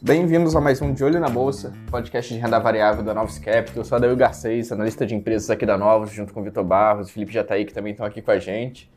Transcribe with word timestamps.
Bem-vindos 0.00 0.56
a 0.56 0.60
mais 0.62 0.80
um 0.80 0.94
De 0.94 1.04
Olho 1.04 1.20
na 1.20 1.28
Bolsa, 1.28 1.74
podcast 1.90 2.32
de 2.32 2.40
renda 2.40 2.58
variável 2.58 3.04
da 3.04 3.12
Novos 3.12 3.38
Capital. 3.38 3.76
Eu 3.76 3.84
sou 3.84 3.96
Adair 3.96 4.16
Garcês, 4.16 4.72
analista 4.72 5.04
de 5.04 5.14
empresas 5.14 5.50
aqui 5.50 5.66
da 5.66 5.76
Novos, 5.76 6.12
junto 6.12 6.32
com 6.32 6.40
o 6.40 6.44
Vitor 6.44 6.64
Barros 6.64 7.10
Felipe 7.10 7.30
Jataí, 7.30 7.66
que 7.66 7.74
também 7.74 7.92
estão 7.92 8.06
aqui 8.06 8.22
com 8.22 8.30
a 8.30 8.38
gente. 8.38 8.90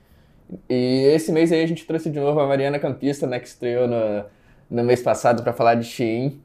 E 0.69 1.11
esse 1.13 1.33
mês 1.33 1.51
aí 1.51 1.61
a 1.61 1.67
gente 1.67 1.85
trouxe 1.85 2.09
de 2.09 2.17
novo 2.17 2.39
a 2.39 2.47
Mariana 2.47 2.79
Campista, 2.79 3.27
né, 3.27 3.41
que 3.41 3.47
estreou 3.47 3.89
no, 3.89 4.23
no 4.69 4.83
mês 4.85 5.01
passado 5.01 5.43
para 5.43 5.51
falar 5.51 5.75
de 5.75 5.83
Shein. 5.83 6.41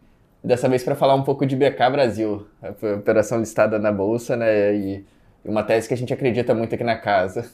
Dessa 0.46 0.68
vez 0.68 0.84
para 0.84 0.94
falar 0.94 1.16
um 1.16 1.24
pouco 1.24 1.44
de 1.44 1.56
BK 1.56 1.90
Brasil, 1.90 2.46
a 2.62 2.68
operação 2.94 3.40
listada 3.40 3.80
na 3.80 3.90
Bolsa, 3.90 4.36
né, 4.36 4.76
e 4.76 5.04
uma 5.44 5.64
tese 5.64 5.88
que 5.88 5.94
a 5.94 5.96
gente 5.96 6.14
acredita 6.14 6.54
muito 6.54 6.72
aqui 6.72 6.84
na 6.84 6.96
casa. 6.96 7.50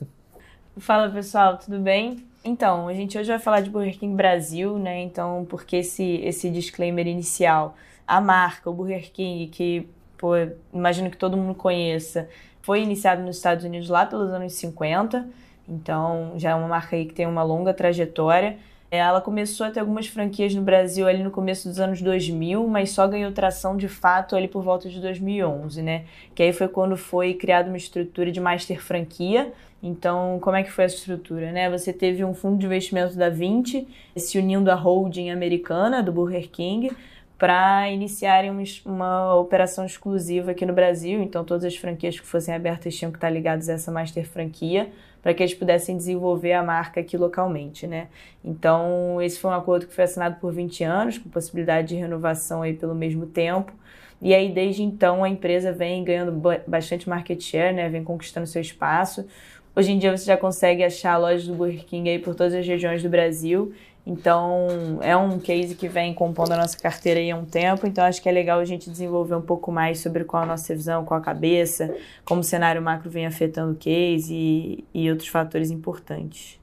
Fala 0.76 1.08
pessoal, 1.08 1.56
tudo 1.56 1.78
bem? 1.78 2.22
Então, 2.44 2.88
a 2.88 2.92
gente 2.92 3.16
hoje 3.16 3.30
vai 3.30 3.38
falar 3.38 3.62
de 3.62 3.70
Burger 3.70 3.98
King 3.98 4.14
Brasil, 4.14 4.78
né? 4.78 5.00
Então, 5.00 5.46
porque 5.48 5.76
esse, 5.76 6.16
esse 6.16 6.50
disclaimer 6.50 7.06
inicial, 7.06 7.76
a 8.06 8.20
marca, 8.20 8.68
o 8.68 8.74
Burger 8.74 9.10
King, 9.10 9.46
que 9.46 9.88
pô, 10.18 10.32
imagino 10.70 11.08
que 11.08 11.16
todo 11.16 11.34
mundo 11.34 11.54
conheça, 11.54 12.28
foi 12.60 12.82
iniciado 12.82 13.22
nos 13.22 13.36
Estados 13.36 13.64
Unidos 13.64 13.88
lá 13.88 14.04
pelos 14.04 14.30
anos 14.30 14.52
50, 14.52 15.26
então 15.66 16.34
já 16.36 16.50
é 16.50 16.54
uma 16.54 16.68
marca 16.68 16.94
aí 16.94 17.06
que 17.06 17.14
tem 17.14 17.26
uma 17.26 17.42
longa 17.42 17.72
trajetória. 17.72 18.58
Ela 18.94 19.22
começou 19.22 19.66
a 19.66 19.70
ter 19.70 19.80
algumas 19.80 20.06
franquias 20.06 20.54
no 20.54 20.60
Brasil 20.60 21.08
ali 21.08 21.22
no 21.22 21.30
começo 21.30 21.66
dos 21.66 21.80
anos 21.80 22.02
2000, 22.02 22.68
mas 22.68 22.90
só 22.90 23.08
ganhou 23.08 23.32
tração 23.32 23.74
de 23.74 23.88
fato 23.88 24.36
ali 24.36 24.46
por 24.46 24.62
volta 24.62 24.86
de 24.90 25.00
2011, 25.00 25.80
né? 25.80 26.04
Que 26.34 26.42
aí 26.42 26.52
foi 26.52 26.68
quando 26.68 26.94
foi 26.94 27.32
criada 27.32 27.70
uma 27.70 27.78
estrutura 27.78 28.30
de 28.30 28.38
master 28.38 28.82
franquia, 28.82 29.50
então, 29.82 30.38
como 30.40 30.56
é 30.56 30.62
que 30.62 30.70
foi 30.70 30.84
essa 30.84 30.94
estrutura? 30.94 31.50
Né? 31.50 31.68
Você 31.70 31.92
teve 31.92 32.22
um 32.22 32.34
fundo 32.34 32.58
de 32.58 32.66
investimento 32.66 33.16
da 33.16 33.28
20 33.28 33.88
se 34.14 34.38
unindo 34.38 34.70
à 34.70 34.74
holding 34.74 35.30
americana 35.30 36.02
do 36.02 36.12
Burger 36.12 36.48
King 36.50 36.92
para 37.36 37.90
iniciarem 37.90 38.52
uma 38.84 39.34
operação 39.34 39.84
exclusiva 39.84 40.52
aqui 40.52 40.64
no 40.64 40.72
Brasil. 40.72 41.20
Então, 41.20 41.44
todas 41.44 41.64
as 41.64 41.74
franquias 41.74 42.20
que 42.20 42.26
fossem 42.26 42.54
abertas 42.54 42.94
tinham 42.94 43.10
que 43.10 43.16
estar 43.16 43.30
ligadas 43.30 43.68
a 43.68 43.72
essa 43.72 43.90
master 43.90 44.24
franquia 44.24 44.88
para 45.22 45.32
que 45.32 45.42
eles 45.42 45.54
pudessem 45.54 45.96
desenvolver 45.96 46.52
a 46.52 46.62
marca 46.62 47.00
aqui 47.00 47.16
localmente, 47.16 47.86
né? 47.86 48.08
Então, 48.44 49.22
esse 49.22 49.38
foi 49.38 49.50
um 49.50 49.54
acordo 49.54 49.86
que 49.86 49.94
foi 49.94 50.04
assinado 50.04 50.36
por 50.40 50.52
20 50.52 50.82
anos, 50.82 51.16
com 51.16 51.30
possibilidade 51.30 51.88
de 51.88 51.94
renovação 51.94 52.62
aí 52.62 52.74
pelo 52.74 52.94
mesmo 52.94 53.24
tempo. 53.26 53.72
E 54.20 54.34
aí, 54.34 54.52
desde 54.52 54.82
então, 54.82 55.22
a 55.22 55.28
empresa 55.28 55.72
vem 55.72 56.02
ganhando 56.04 56.32
bastante 56.66 57.08
market 57.08 57.40
share, 57.40 57.74
né? 57.74 57.88
Vem 57.88 58.04
conquistando 58.04 58.46
seu 58.46 58.60
espaço. 58.60 59.26
Hoje 59.74 59.90
em 59.90 59.98
dia 59.98 60.14
você 60.14 60.26
já 60.26 60.36
consegue 60.36 60.84
achar 60.84 61.16
lojas 61.16 61.46
do 61.46 61.54
Burger 61.54 61.86
King 61.86 62.10
aí 62.10 62.18
por 62.18 62.34
todas 62.34 62.52
as 62.52 62.66
regiões 62.66 63.02
do 63.02 63.08
Brasil. 63.08 63.72
Então, 64.04 64.98
é 65.00 65.16
um 65.16 65.38
case 65.38 65.76
que 65.76 65.86
vem 65.86 66.12
compondo 66.12 66.52
a 66.52 66.56
nossa 66.56 66.76
carteira 66.76 67.20
aí 67.20 67.30
há 67.30 67.36
um 67.36 67.44
tempo, 67.44 67.86
então 67.86 68.04
acho 68.04 68.20
que 68.20 68.28
é 68.28 68.32
legal 68.32 68.58
a 68.58 68.64
gente 68.64 68.90
desenvolver 68.90 69.36
um 69.36 69.42
pouco 69.42 69.70
mais 69.70 70.00
sobre 70.00 70.24
qual 70.24 70.42
a 70.42 70.46
nossa 70.46 70.74
visão, 70.74 71.04
qual 71.04 71.20
a 71.20 71.22
cabeça, 71.22 71.94
como 72.24 72.40
o 72.40 72.44
cenário 72.44 72.82
macro 72.82 73.08
vem 73.08 73.26
afetando 73.26 73.72
o 73.72 73.76
case 73.76 74.34
e, 74.34 74.84
e 74.92 75.08
outros 75.08 75.28
fatores 75.28 75.70
importantes. 75.70 76.60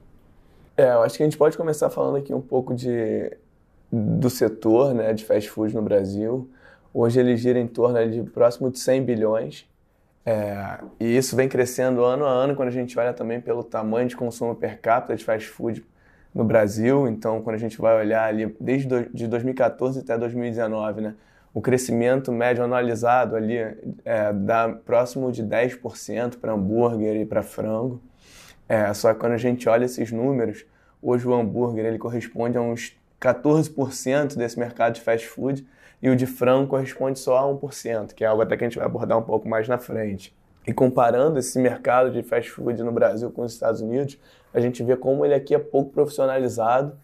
É, 0.76 0.92
eu 0.92 1.02
acho 1.02 1.16
que 1.16 1.24
a 1.24 1.26
gente 1.26 1.38
pode 1.38 1.56
começar 1.56 1.90
falando 1.90 2.18
aqui 2.18 2.34
um 2.34 2.42
pouco 2.42 2.76
de, 2.76 3.32
do 3.90 4.30
setor 4.30 4.94
né, 4.94 5.14
de 5.14 5.24
fast 5.24 5.50
food 5.50 5.74
no 5.74 5.82
Brasil. 5.82 6.50
Hoje 6.94 7.22
ele 7.22 7.38
gira 7.38 7.58
em 7.58 7.68
torno 7.68 8.06
de 8.10 8.22
próximo 8.24 8.70
de 8.70 8.80
100 8.80 9.04
bilhões 9.04 9.70
é, 10.26 10.80
e 11.00 11.18
isso 11.18 11.36
vem 11.36 11.48
crescendo 11.48 12.04
ano 12.04 12.26
a 12.26 12.30
ano 12.30 12.56
quando 12.56 12.68
a 12.68 12.72
gente 12.72 12.98
olha 13.00 13.14
também 13.14 13.40
pelo 13.40 13.64
tamanho 13.64 14.08
de 14.08 14.16
consumo 14.16 14.54
per 14.54 14.80
capita 14.80 15.16
de 15.16 15.24
fast 15.24 15.48
food 15.48 15.84
no 16.34 16.44
Brasil. 16.44 17.08
Então, 17.08 17.42
quando 17.42 17.56
a 17.56 17.60
gente 17.60 17.80
vai 17.80 17.98
olhar 17.98 18.26
ali 18.26 18.56
desde 18.60 18.88
do, 18.88 19.10
de 19.10 19.28
2014 19.28 20.00
até 20.00 20.18
2019, 20.18 21.02
né, 21.02 21.16
o 21.54 21.62
crescimento 21.62 22.32
médio 22.32 22.64
anualizado 22.64 23.36
ali 23.36 23.58
é, 24.06 24.34
dá 24.34 24.70
próximo 24.70 25.32
de 25.32 25.44
10% 25.44 26.38
para 26.38 26.54
hambúrguer 26.54 27.16
e 27.16 27.26
para 27.26 27.42
frango. 27.42 28.02
É, 28.68 28.94
só 28.94 29.14
que 29.14 29.20
quando 29.20 29.34
a 29.34 29.38
gente 29.38 29.68
olha 29.68 29.86
esses 29.86 30.12
números, 30.12 30.66
hoje 31.02 31.28
o 31.28 31.34
hambúrguer 31.34 31.86
ele 31.86 31.98
corresponde 31.98 32.58
a 32.58 32.62
uns 32.62 32.96
14% 33.20 34.38
desse 34.38 34.60
mercado 34.60 34.94
de 34.94 35.02
fast 35.02 35.28
food 35.28 35.68
e 36.02 36.10
o 36.10 36.16
de 36.16 36.26
frango 36.26 36.68
corresponde 36.68 37.20
só 37.20 37.38
a 37.38 37.44
1%, 37.44 38.14
que 38.14 38.24
é 38.24 38.28
algo 38.28 38.42
até 38.42 38.56
que 38.56 38.64
a 38.64 38.68
gente 38.68 38.78
vai 38.78 38.86
abordar 38.86 39.18
um 39.18 39.24
pouco 39.24 39.50
mais 39.50 39.68
na 39.68 39.78
frente. 39.78 40.36
E 40.66 40.74
comparando 40.74 41.40
esse 41.40 41.58
mercado 41.60 42.12
de 42.12 42.22
fast 42.22 42.52
food 42.52 42.82
no 42.84 42.92
Brasil 42.92 43.32
com 43.32 43.42
os 43.42 43.54
Estados 43.54 43.82
Unidos, 43.82 44.20
a 44.54 44.60
gente 44.60 44.84
vê 44.84 44.96
como 44.96 45.26
ele 45.26 45.34
aqui 45.34 45.54
é 45.54 45.60
pouco 45.60 45.92
profissionalizado, 45.92 46.98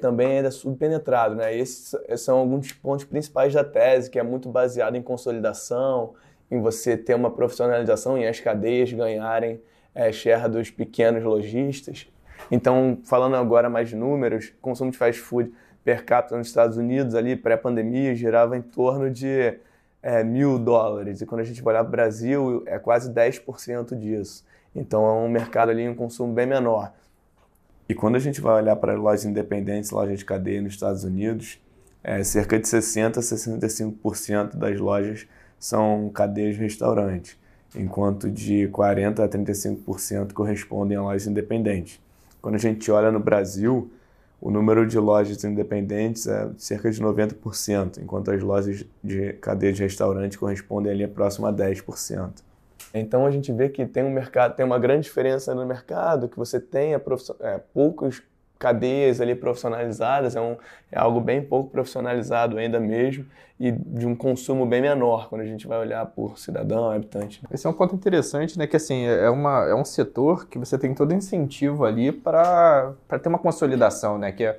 também 0.00 0.38
ainda 0.38 0.50
subpenetrado. 0.50 1.34
Né? 1.34 1.56
Esses, 1.56 1.94
esses 2.08 2.24
são 2.24 2.38
alguns 2.38 2.72
pontos 2.72 3.04
principais 3.04 3.52
da 3.52 3.64
tese, 3.64 4.10
que 4.10 4.18
é 4.18 4.22
muito 4.22 4.48
baseado 4.48 4.96
em 4.96 5.02
consolidação, 5.02 6.14
em 6.50 6.60
você 6.60 6.96
ter 6.96 7.14
uma 7.14 7.30
profissionalização 7.30 8.16
e 8.16 8.26
as 8.26 8.40
cadeias 8.40 8.92
ganharem 8.92 9.60
é, 9.94 10.10
share 10.12 10.48
dos 10.48 10.70
pequenos 10.70 11.22
lojistas. 11.22 12.06
Então, 12.50 12.98
falando 13.04 13.36
agora 13.36 13.68
mais 13.68 13.88
de 13.88 13.96
números, 13.96 14.52
consumo 14.60 14.90
de 14.90 14.96
fast 14.96 15.20
food 15.20 15.52
per 15.84 16.04
capita 16.04 16.36
nos 16.36 16.46
Estados 16.46 16.76
Unidos, 16.76 17.14
ali 17.14 17.36
pré-pandemia, 17.36 18.14
girava 18.14 18.56
em 18.56 18.62
torno 18.62 19.10
de 19.10 19.58
é, 20.02 20.22
mil 20.22 20.58
dólares. 20.58 21.20
E 21.20 21.26
quando 21.26 21.40
a 21.40 21.44
gente 21.44 21.62
vai 21.62 21.74
olhar 21.74 21.84
para 21.84 21.88
o 21.88 21.92
Brasil, 21.92 22.62
é 22.66 22.78
quase 22.78 23.12
10% 23.12 23.96
disso. 23.96 24.44
Então 24.78 25.04
é 25.04 25.12
um 25.12 25.28
mercado 25.28 25.70
ali, 25.70 25.88
um 25.88 25.94
consumo 25.94 26.32
bem 26.32 26.46
menor. 26.46 26.92
E 27.88 27.94
quando 27.94 28.16
a 28.16 28.18
gente 28.18 28.40
vai 28.40 28.62
olhar 28.62 28.76
para 28.76 28.94
lojas 28.94 29.24
independentes, 29.24 29.90
lojas 29.90 30.18
de 30.18 30.24
cadeia 30.24 30.60
nos 30.60 30.74
Estados 30.74 31.04
Unidos, 31.04 31.58
é, 32.04 32.22
cerca 32.22 32.58
de 32.58 32.66
60% 32.66 33.16
a 33.16 33.20
65% 33.20 34.56
das 34.56 34.78
lojas 34.78 35.26
são 35.58 36.10
cadeias 36.10 36.54
de 36.54 36.62
restaurante, 36.62 37.38
enquanto 37.74 38.30
de 38.30 38.68
40% 38.68 39.20
a 39.20 39.28
35% 39.28 40.32
correspondem 40.32 40.96
a 40.96 41.02
lojas 41.02 41.26
independentes. 41.26 42.00
Quando 42.40 42.54
a 42.54 42.58
gente 42.58 42.90
olha 42.90 43.10
no 43.10 43.18
Brasil, 43.18 43.90
o 44.40 44.50
número 44.50 44.86
de 44.86 44.98
lojas 44.98 45.42
independentes 45.42 46.26
é 46.28 46.48
cerca 46.56 46.90
de 46.90 47.02
90%, 47.02 47.98
enquanto 48.00 48.30
as 48.30 48.42
lojas 48.42 48.84
de 49.02 49.32
cadeia 49.34 49.72
de 49.72 49.82
restaurante 49.82 50.38
correspondem 50.38 50.92
ali 50.92 51.08
próximo 51.08 51.46
a 51.46 51.52
10%. 51.52 52.47
Então 52.92 53.26
a 53.26 53.30
gente 53.30 53.52
vê 53.52 53.68
que 53.68 53.84
tem 53.86 54.02
um 54.02 54.10
mercado, 54.10 54.56
tem 54.56 54.64
uma 54.64 54.78
grande 54.78 55.04
diferença 55.04 55.54
no 55.54 55.66
mercado, 55.66 56.28
que 56.28 56.36
você 56.36 56.58
tem 56.60 56.94
é, 56.94 57.60
poucos 57.72 58.22
cadeias 58.58 59.20
ali 59.20 59.34
profissionalizadas, 59.34 60.34
é, 60.34 60.40
um, 60.40 60.56
é 60.90 60.98
algo 60.98 61.20
bem 61.20 61.42
pouco 61.42 61.70
profissionalizado 61.70 62.58
ainda 62.58 62.80
mesmo 62.80 63.24
e 63.60 63.72
de 63.72 64.06
um 64.06 64.14
consumo 64.14 64.64
bem 64.64 64.80
menor 64.80 65.28
quando 65.28 65.42
a 65.42 65.44
gente 65.44 65.66
vai 65.66 65.78
olhar 65.78 66.04
por 66.06 66.38
cidadão, 66.38 66.90
habitante. 66.90 67.42
Esse 67.50 67.66
é 67.66 67.70
um 67.70 67.72
ponto 67.72 67.94
interessante, 67.94 68.58
né? 68.58 68.66
Que 68.66 68.76
assim, 68.76 69.04
é, 69.04 69.28
uma, 69.28 69.64
é 69.64 69.74
um 69.74 69.84
setor 69.84 70.46
que 70.46 70.58
você 70.58 70.78
tem 70.78 70.94
todo 70.94 71.12
incentivo 71.12 71.84
ali 71.84 72.12
para 72.12 72.94
ter 73.20 73.28
uma 73.28 73.38
consolidação, 73.38 74.16
né? 74.16 74.30
Que 74.30 74.44
é, 74.44 74.58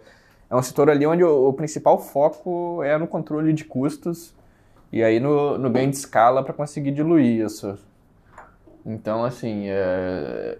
é 0.50 0.56
um 0.56 0.61
setor 0.61 0.90
ali 0.90 1.06
onde 1.06 1.23
o, 1.23 1.47
o 1.47 1.53
principal 1.53 1.97
foco 1.97 2.84
é 2.84 2.97
no 2.97 3.07
controle 3.07 3.53
de 3.53 3.63
custos 3.63 4.34
e 4.91 5.01
aí 5.03 5.19
no, 5.19 5.57
no 5.57 5.69
de 5.69 5.90
escala 5.90 6.44
para 6.44 6.53
conseguir 6.53 6.91
diluir 6.91 7.46
isso. 7.46 7.78
Então, 8.85 9.23
assim, 9.23 9.66
é, 9.67 10.57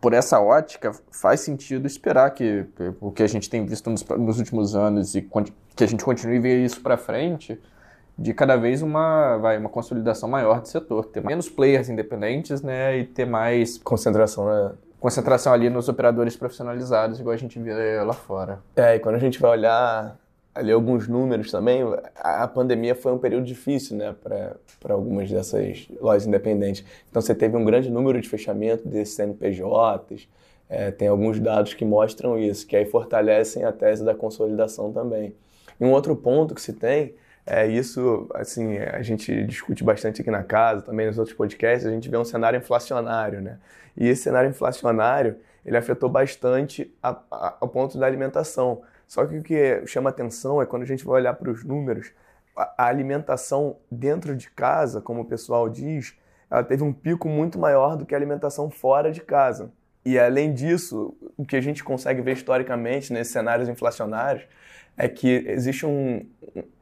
por 0.00 0.12
essa 0.12 0.40
ótica, 0.40 0.92
faz 1.10 1.40
sentido 1.40 1.86
esperar 1.86 2.30
que, 2.30 2.64
o 3.00 3.10
que 3.10 3.22
a 3.22 3.26
gente 3.26 3.50
tem 3.50 3.64
visto 3.64 3.90
nos, 3.90 4.04
nos 4.04 4.38
últimos 4.38 4.74
anos 4.74 5.14
e 5.14 5.28
que 5.74 5.84
a 5.84 5.86
gente 5.86 6.04
continue 6.04 6.38
a 6.38 6.40
ver 6.40 6.64
isso 6.64 6.80
para 6.80 6.96
frente, 6.96 7.60
de 8.16 8.34
cada 8.34 8.56
vez 8.56 8.82
uma, 8.82 9.36
vai, 9.38 9.58
uma 9.58 9.68
consolidação 9.68 10.28
maior 10.28 10.60
do 10.60 10.68
setor, 10.68 11.04
ter 11.06 11.24
menos 11.24 11.48
players 11.48 11.88
independentes, 11.88 12.62
né, 12.62 12.98
e 12.98 13.04
ter 13.04 13.24
mais 13.24 13.78
concentração, 13.78 14.46
né? 14.46 14.72
Concentração 14.98 15.52
ali 15.52 15.70
nos 15.70 15.88
operadores 15.88 16.36
profissionalizados, 16.36 17.20
igual 17.20 17.32
a 17.32 17.38
gente 17.38 17.56
vê 17.60 18.02
lá 18.02 18.12
fora. 18.12 18.58
É, 18.74 18.96
e 18.96 18.98
quando 18.98 19.14
a 19.14 19.20
gente 19.20 19.40
vai 19.40 19.52
olhar 19.52 20.18
ali 20.58 20.72
alguns 20.72 21.06
números 21.06 21.50
também, 21.50 21.82
a 22.16 22.48
pandemia 22.48 22.94
foi 22.94 23.12
um 23.12 23.18
período 23.18 23.44
difícil, 23.44 23.96
né, 23.96 24.14
para 24.22 24.92
algumas 24.92 25.30
dessas 25.30 25.88
lojas 26.00 26.26
independentes. 26.26 26.84
Então 27.08 27.22
você 27.22 27.34
teve 27.34 27.56
um 27.56 27.64
grande 27.64 27.90
número 27.90 28.20
de 28.20 28.28
fechamento 28.28 28.86
desses 28.88 29.14
CNPJs, 29.14 30.28
é, 30.68 30.90
tem 30.90 31.08
alguns 31.08 31.38
dados 31.40 31.74
que 31.74 31.84
mostram 31.84 32.38
isso, 32.38 32.66
que 32.66 32.76
aí 32.76 32.84
fortalecem 32.84 33.64
a 33.64 33.72
tese 33.72 34.04
da 34.04 34.14
consolidação 34.14 34.92
também. 34.92 35.32
E 35.80 35.84
um 35.84 35.92
outro 35.92 36.14
ponto 36.16 36.54
que 36.54 36.60
se 36.60 36.72
tem 36.72 37.14
é 37.46 37.66
isso, 37.66 38.28
assim, 38.34 38.76
a 38.76 39.00
gente 39.00 39.44
discute 39.44 39.82
bastante 39.82 40.20
aqui 40.20 40.30
na 40.30 40.42
casa, 40.42 40.82
também 40.82 41.06
nos 41.06 41.18
outros 41.18 41.34
podcasts, 41.36 41.86
a 41.86 41.90
gente 41.90 42.08
vê 42.08 42.16
um 42.18 42.24
cenário 42.24 42.58
inflacionário, 42.58 43.40
né? 43.40 43.58
E 43.96 44.06
esse 44.06 44.22
cenário 44.22 44.50
inflacionário, 44.50 45.36
ele 45.64 45.76
afetou 45.76 46.10
bastante 46.10 46.92
a, 47.02 47.16
a, 47.30 47.56
ao 47.60 47.68
ponto 47.68 47.96
da 47.96 48.06
alimentação. 48.06 48.82
Só 49.08 49.26
que 49.26 49.38
o 49.38 49.42
que 49.42 49.86
chama 49.86 50.10
atenção 50.10 50.60
é 50.60 50.66
quando 50.66 50.82
a 50.82 50.86
gente 50.86 51.04
vai 51.04 51.14
olhar 51.14 51.32
para 51.32 51.50
os 51.50 51.64
números, 51.64 52.12
a 52.54 52.84
alimentação 52.86 53.76
dentro 53.90 54.36
de 54.36 54.50
casa, 54.50 55.00
como 55.00 55.22
o 55.22 55.24
pessoal 55.24 55.68
diz, 55.68 56.14
ela 56.50 56.62
teve 56.62 56.82
um 56.82 56.92
pico 56.92 57.28
muito 57.28 57.58
maior 57.58 57.96
do 57.96 58.04
que 58.04 58.14
a 58.14 58.18
alimentação 58.18 58.70
fora 58.70 59.10
de 59.10 59.20
casa. 59.22 59.72
E 60.04 60.18
além 60.18 60.52
disso, 60.52 61.16
o 61.36 61.44
que 61.44 61.56
a 61.56 61.60
gente 61.60 61.82
consegue 61.82 62.20
ver 62.20 62.32
historicamente 62.32 63.12
nesses 63.12 63.32
cenários 63.32 63.68
inflacionários 63.68 64.44
é 64.96 65.08
que 65.08 65.44
existe 65.46 65.86
um, 65.86 66.26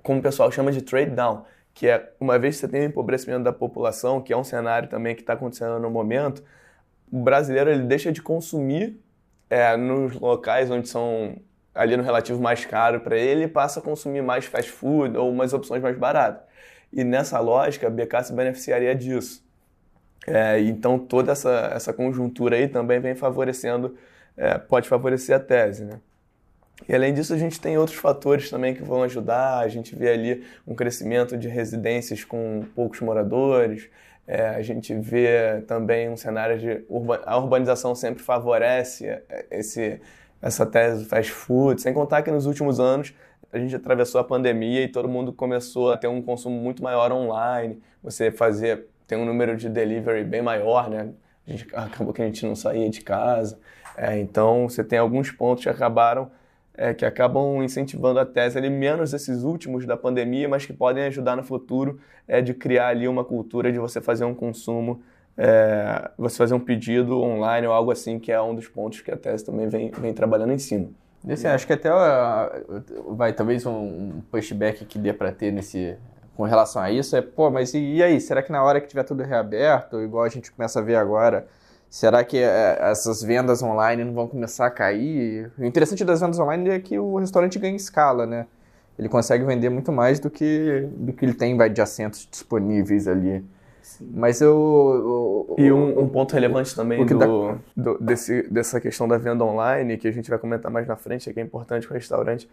como 0.03 0.19
o 0.19 0.23
pessoal 0.23 0.51
chama 0.51 0.73
de 0.73 0.83
trade 0.83 1.11
down, 1.11 1.45
que 1.75 1.87
é 1.87 2.13
uma 2.19 2.39
vez 2.39 2.57
que 2.57 2.63
você 2.63 2.69
tem 2.69 2.81
o 2.83 2.85
empobrecimento 2.85 3.45
da 3.45 3.53
população, 3.53 4.21
que 4.21 4.33
é 4.33 4.37
um 4.37 4.45
cenário 4.45 4.89
também 4.89 5.15
que 5.15 5.21
está 5.21 5.35
acontecendo 5.35 5.79
no 5.79 5.91
momento, 5.91 6.43
o 7.13 7.23
brasileiro 7.23 7.71
ele 7.71 7.85
deixa 7.85 8.11
de 8.11 8.23
consumir 8.23 8.99
é, 9.49 9.77
nos 9.77 10.15
locais 10.19 10.71
onde 10.71 10.89
são 10.89 11.37
ali 11.77 11.97
no 11.97 12.03
relativo 12.03 12.41
mais 12.41 12.65
caro 12.65 13.01
para 13.01 13.17
ele 13.17 13.45
e 13.45 13.49
passa 13.49 13.81
a 13.81 13.83
consumir 13.83 14.23
mais 14.23 14.47
fast 14.47 14.71
food 14.71 15.17
ou 15.17 15.31
umas 15.31 15.53
opções 15.53 15.83
mais 15.83 15.97
baratas. 15.97 16.43
E 16.93 17.05
nessa 17.05 17.39
lógica, 17.39 17.87
a 17.87 17.91
BK 17.91 18.25
se 18.25 18.33
beneficiaria 18.33 18.95
disso. 18.95 19.45
É, 20.27 20.61
então 20.61 20.99
toda 20.99 21.33
essa, 21.33 21.71
essa 21.73 21.93
conjuntura 21.93 22.57
aí 22.57 22.67
também 22.67 22.99
vem 22.99 23.15
favorecendo, 23.15 23.97
é, 24.37 24.59
pode 24.59 24.89
favorecer 24.89 25.37
a 25.37 25.41
tese, 25.41 25.85
né? 25.85 26.01
E 26.89 26.95
além 26.95 27.15
disso, 27.15 27.33
a 27.33 27.39
gente 27.39 27.61
tem 27.61 27.79
outros 27.79 27.97
fatores 27.99 28.51
também 28.51 28.75
que 28.75 28.83
vão 28.83 29.03
ajudar. 29.03 29.61
A 29.61 29.69
gente 29.69 29.97
vê 29.97 30.11
ali 30.11 30.45
um 30.67 30.75
crescimento 30.75 31.37
de 31.37 31.49
residências 31.49 32.23
com 32.23 32.65
poucos 32.75 33.01
moradores. 33.01 33.89
É, 34.27 34.49
a 34.49 34.61
gente 34.61 34.95
vê 34.95 35.63
também 35.67 36.11
um 36.11 36.17
cenário 36.17 36.59
de 36.59 36.85
urba 36.89 37.23
a 37.25 37.39
urbanização 37.39 37.95
sempre 37.95 38.23
favorece 38.23 39.07
é, 39.07 39.47
esse 39.51 40.01
essa 40.41 40.67
tese 40.67 41.05
do 41.05 41.09
fast 41.09 41.33
food. 41.33 41.81
Sem 41.81 41.93
contar 41.93 42.23
que 42.23 42.31
nos 42.31 42.47
últimos 42.47 42.79
anos 42.81 43.15
a 43.53 43.59
gente 43.59 43.75
atravessou 43.75 44.21
a 44.21 44.25
pandemia 44.25 44.83
e 44.83 44.89
todo 44.89 45.09
mundo 45.09 45.33
começou 45.33 45.93
a 45.93 45.97
ter 45.97 46.09
um 46.09 46.21
consumo 46.21 46.59
muito 46.61 46.83
maior 46.83 47.13
online. 47.13 47.81
Você 48.03 48.31
fazer 48.31 48.87
tem 49.07 49.17
um 49.17 49.25
número 49.25 49.57
de 49.57 49.69
delivery 49.69 50.25
bem 50.25 50.43
maior, 50.43 50.91
né? 50.91 51.11
A 51.47 51.51
gente, 51.51 51.67
acabou 51.75 52.13
que 52.13 52.23
a 52.23 52.27
gente 52.27 52.45
não 52.45 52.57
saía 52.57 52.89
de 52.91 53.01
casa. 53.01 53.59
É, 53.97 54.19
então 54.19 54.69
você 54.69 54.85
tem 54.85 54.99
alguns 54.99 55.31
pontos 55.31 55.63
que 55.63 55.71
acabaram 55.71 56.31
é, 56.77 56.93
que 56.93 57.05
acabam 57.07 57.63
incentivando 57.63 58.21
a 58.21 58.27
tese 58.27 58.59
ali, 58.59 58.69
menos 58.69 59.15
esses 59.15 59.43
últimos 59.43 59.87
da 59.87 59.97
pandemia, 59.97 60.49
mas 60.49 60.67
que 60.67 60.73
podem 60.73 61.05
ajudar 61.05 61.35
no 61.35 61.43
futuro 61.43 61.99
é, 62.29 62.43
de 62.43 62.53
criar 62.53 62.89
ali 62.89 63.09
uma 63.09 63.25
cultura 63.25 63.73
de 63.73 63.79
você 63.79 64.01
fazer 64.01 64.25
um 64.25 64.35
consumo, 64.35 65.03
é, 65.37 66.11
você 66.17 66.37
fazer 66.37 66.55
um 66.55 66.61
pedido 66.61 67.21
online 67.21 67.67
ou 67.67 67.73
algo 67.73 67.91
assim, 67.91 68.19
que 68.19 68.33
é 68.33 68.41
um 68.41 68.55
dos 68.55 68.69
pontos 68.69 69.01
que 69.01 69.11
a 69.11 69.17
tese 69.17 69.45
também 69.45 69.69
vem, 69.69 69.91
vem 69.91 70.13
trabalhando 70.13 70.53
em 70.53 70.59
cima. 70.59 70.89
Assim, 71.29 71.49
acho 71.49 71.67
que 71.67 71.73
até 71.73 71.91
uh, 71.93 73.15
vai 73.17 73.33
talvez 73.33 73.67
um 73.67 74.21
pushback 74.31 74.85
que 74.85 74.99
dê 74.99 75.13
para 75.13 75.33
ter 75.33 75.53
nesse 75.53 75.97
com 76.37 76.45
relação 76.45 76.83
a 76.83 76.91
isso 76.91 77.17
é, 77.17 77.23
pô, 77.23 77.51
mas 77.51 77.73
e, 77.73 77.79
e 77.79 78.03
aí, 78.03 78.21
será 78.21 78.43
que 78.43 78.53
na 78.53 78.63
hora 78.63 78.79
que 78.81 78.87
tiver 78.87 79.03
tudo 79.05 79.23
reaberto, 79.23 80.01
igual 80.03 80.23
a 80.23 80.29
gente 80.29 80.53
começa 80.53 80.79
a 80.79 80.83
ver 80.83 80.97
agora, 80.97 81.47
Será 81.89 82.25
que 82.25 82.37
é, 82.39 82.79
essas 82.81 83.23
vendas 83.23 83.63
online 83.63 84.05
não 84.05 84.13
vão 84.13 84.29
começar 84.29 84.67
a 84.67 84.71
cair? 84.71 85.51
O 85.59 85.65
interessante 85.65 86.05
das 86.05 86.21
vendas 86.21 86.39
online 86.39 86.71
é 86.71 86.81
que 86.81 86.99
o 86.99 87.17
restaurante 87.17 87.59
ganha 87.59 87.77
escala, 87.77 88.27
né? 88.27 88.47
Ele 88.99 89.09
consegue 89.09 89.45
vender 89.45 89.71
muito 89.71 89.93
mais 89.93 90.19
do 90.19 90.31
que, 90.31 90.89
do 90.97 91.13
que 91.13 91.25
ele 91.25 91.35
tem 91.35 91.57
vai, 91.57 91.71
de 91.71 91.81
assentos 91.81 92.27
disponíveis 92.31 93.07
ali. 93.07 93.45
Sim. 93.87 94.11
Mas 94.13 94.41
eu. 94.41 95.47
eu 95.57 95.65
e 95.65 95.71
um, 95.71 96.01
um, 96.01 96.09
ponto 96.09 96.35
relevante 96.35 96.75
também 96.75 97.07
do, 97.07 97.17
dá... 97.17 97.27
do, 97.77 97.99
desse, 97.99 98.43
dessa 98.51 98.81
questão 98.81 99.07
da 99.07 99.17
venda 99.17 99.45
online, 99.45 99.97
que 99.97 100.09
a 100.09 100.11
gente 100.11 100.29
vai 100.29 100.41
comentar 100.41 100.73
mais 100.73 100.89
na 100.89 100.97
frente, 100.97 101.31
é 101.31 101.33
que 101.33 101.39
é 101.39 101.43
importante 101.43 101.87
que 101.87 101.93
o 101.93 101.95
restaurante 101.95 102.49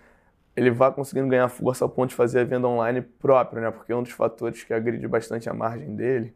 ele 0.56 0.69
vá 0.69 0.91
conseguindo 0.91 1.27
ganhar 1.27 1.50
força 1.50 1.83
ao 1.83 1.89
ponto 1.89 2.09
de 2.09 2.15
fazer 2.15 2.41
a 2.41 2.44
venda 2.44 2.68
online 2.68 3.01
própria, 3.01 3.63
né? 3.63 3.71
Porque 3.71 3.91
é 3.91 3.95
um 3.95 4.03
dos 4.03 4.12
fatores 4.12 4.63
que 4.63 4.71
agride 4.75 5.07
bastante 5.07 5.50
a 5.50 5.53
margem 5.56 5.95
dele 5.95 6.35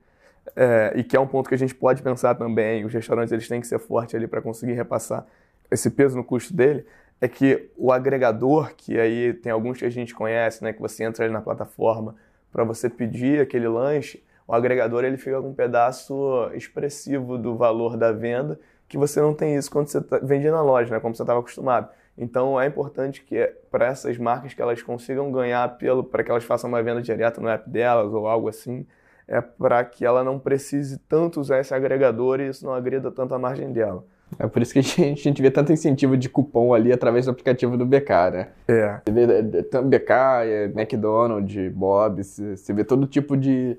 é, 0.55 0.93
e 0.95 1.03
que 1.03 1.15
é 1.15 1.19
um 1.19 1.27
ponto 1.27 1.47
que 1.47 1.53
a 1.53 1.57
gente 1.57 1.75
pode 1.75 2.01
pensar 2.01 2.33
também, 2.33 2.83
os 2.83 2.91
restaurantes 2.91 3.31
eles 3.31 3.47
têm 3.47 3.61
que 3.61 3.67
ser 3.67 3.77
fortes 3.77 4.15
ali 4.15 4.25
para 4.25 4.41
conseguir 4.41 4.73
repassar 4.73 5.27
esse 5.69 5.91
peso 5.91 6.17
no 6.17 6.23
custo 6.23 6.55
dele, 6.55 6.87
é 7.21 7.27
que 7.27 7.69
o 7.77 7.91
agregador, 7.91 8.73
que 8.75 8.99
aí 8.99 9.31
tem 9.31 9.51
alguns 9.51 9.77
que 9.77 9.85
a 9.85 9.91
gente 9.91 10.15
conhece, 10.15 10.63
né, 10.63 10.73
que 10.73 10.81
você 10.81 11.03
entra 11.03 11.23
ali 11.23 11.31
na 11.31 11.41
plataforma 11.41 12.15
para 12.51 12.63
você 12.63 12.89
pedir 12.89 13.41
aquele 13.41 13.67
lanche, 13.67 14.23
o 14.47 14.53
agregador 14.53 15.03
ele 15.03 15.17
fica 15.17 15.41
com 15.41 15.49
um 15.49 15.53
pedaço 15.53 16.49
expressivo 16.53 17.37
do 17.37 17.55
valor 17.55 17.97
da 17.97 18.11
venda, 18.11 18.59
que 18.87 18.97
você 18.97 19.19
não 19.19 19.33
tem 19.33 19.55
isso 19.55 19.69
quando 19.69 19.87
você 19.87 20.01
tá, 20.01 20.19
vende 20.19 20.49
na 20.49 20.61
loja, 20.61 20.93
né, 20.93 20.99
como 20.99 21.13
você 21.13 21.23
estava 21.23 21.39
acostumado. 21.39 21.89
Então 22.17 22.59
é 22.59 22.65
importante 22.65 23.21
que 23.21 23.53
para 23.69 23.87
essas 23.87 24.17
marcas 24.17 24.53
que 24.53 24.61
elas 24.61 24.81
consigam 24.81 25.31
ganhar 25.31 25.77
pelo 25.77 26.03
para 26.03 26.23
que 26.23 26.31
elas 26.31 26.43
façam 26.43 26.69
uma 26.69 26.81
venda 26.81 27.01
direta 27.01 27.41
no 27.41 27.49
app 27.49 27.69
delas 27.69 28.11
ou 28.13 28.27
algo 28.27 28.47
assim, 28.47 28.87
é 29.27 29.41
para 29.41 29.83
que 29.83 30.05
ela 30.05 30.23
não 30.23 30.39
precise 30.39 30.97
tanto 31.09 31.39
usar 31.41 31.59
esse 31.59 31.73
agregador 31.73 32.39
e 32.39 32.47
isso 32.47 32.65
não 32.65 32.73
agrida 32.73 33.11
tanto 33.11 33.35
a 33.35 33.39
margem 33.39 33.71
dela. 33.71 34.03
É 34.39 34.47
por 34.47 34.61
isso 34.61 34.73
que 34.73 34.79
a 34.79 34.81
gente, 34.81 35.01
a 35.03 35.15
gente 35.15 35.41
vê 35.41 35.51
tanto 35.51 35.71
incentivo 35.71 36.17
de 36.17 36.27
cupom 36.27 36.73
ali 36.73 36.91
através 36.91 37.25
do 37.25 37.31
aplicativo 37.31 37.77
do 37.77 37.85
BK, 37.85 38.09
né? 38.31 38.47
É. 38.67 38.99
Você 39.05 39.11
vê 39.11 39.21
é, 39.21 39.39
é, 39.39 39.81
BK, 39.81 40.11
é, 40.45 40.63
McDonald's, 40.65 41.71
Bob's, 41.73 42.39
você 42.39 42.73
vê 42.73 42.83
todo 42.83 43.07
tipo 43.07 43.37
de, 43.37 43.77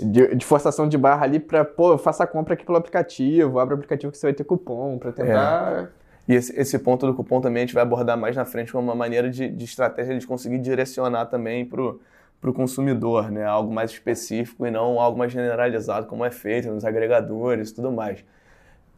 de, 0.00 0.34
de, 0.34 0.44
forçação 0.44 0.88
de 0.88 0.98
barra 0.98 1.24
ali 1.24 1.38
para, 1.38 1.64
pô, 1.64 1.96
faça 1.96 2.24
a 2.24 2.26
compra 2.26 2.54
aqui 2.54 2.64
pelo 2.64 2.78
aplicativo, 2.78 3.58
abre 3.58 3.74
o 3.74 3.76
aplicativo 3.76 4.12
que 4.12 4.18
você 4.18 4.26
vai 4.26 4.34
ter 4.34 4.44
cupom, 4.44 4.98
para 4.98 5.12
tentar... 5.12 5.90
É. 5.92 6.06
E 6.28 6.34
esse, 6.34 6.58
esse, 6.58 6.78
ponto 6.78 7.06
do 7.06 7.14
cupom 7.14 7.40
também 7.40 7.62
a 7.62 7.66
gente 7.66 7.74
vai 7.74 7.84
abordar 7.84 8.18
mais 8.18 8.34
na 8.34 8.44
frente 8.44 8.72
como 8.72 8.88
uma 8.88 8.96
maneira 8.96 9.30
de, 9.30 9.48
de 9.48 9.64
estratégia 9.64 10.18
de 10.18 10.26
conseguir 10.26 10.58
direcionar 10.58 11.26
também 11.26 11.64
para 11.64 11.80
o 11.80 12.52
consumidor, 12.52 13.30
né? 13.30 13.44
Algo 13.44 13.72
mais 13.72 13.92
específico 13.92 14.66
e 14.66 14.70
não 14.70 14.98
algo 15.00 15.16
mais 15.16 15.30
generalizado 15.30 16.06
como 16.06 16.24
é 16.24 16.30
feito 16.32 16.68
nos 16.68 16.84
agregadores 16.84 17.70
e 17.70 17.74
tudo 17.76 17.92
mais. 17.92 18.24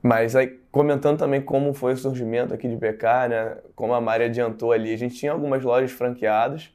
Mas 0.03 0.37
aí, 0.37 0.59
comentando 0.71 1.19
também 1.19 1.41
como 1.41 1.75
foi 1.75 1.93
o 1.95 1.97
surgimento 1.97 2.55
aqui 2.55 2.69
de 2.69 2.77
BK, 2.77 3.29
né? 3.29 3.57
Como 3.75 3.93
a 3.93 4.01
Mari 4.01 4.25
adiantou 4.25 4.73
ali, 4.73 4.95
a 4.95 4.97
gente 4.97 5.15
tinha 5.17 5.33
algumas 5.33 5.63
lojas 5.63 5.91
franqueadas, 5.91 6.73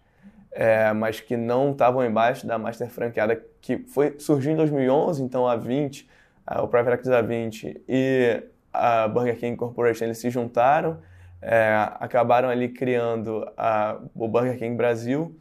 é, 0.53 0.93
mas 0.93 1.19
que 1.19 1.35
não 1.35 1.71
estavam 1.71 2.05
embaixo 2.05 2.45
da 2.45 2.57
master 2.57 2.89
franqueada, 2.89 3.41
que 3.61 3.79
foi 3.79 4.15
surgiu 4.19 4.51
em 4.51 4.55
2011, 4.55 5.23
então 5.23 5.47
a 5.47 5.55
20, 5.55 6.09
a, 6.45 6.61
o 6.61 6.67
Private 6.67 6.93
Equity 6.95 7.09
da 7.09 7.21
20 7.21 7.83
e 7.87 8.43
a 8.71 9.07
Burger 9.07 9.37
King 9.37 9.55
Corporation, 9.55 10.05
eles 10.05 10.17
se 10.17 10.29
juntaram, 10.29 10.99
é, 11.41 11.73
acabaram 11.99 12.49
ali 12.49 12.69
criando 12.69 13.49
a, 13.57 13.97
o 14.15 14.27
Burger 14.27 14.57
King 14.57 14.75
Brasil, 14.75 15.35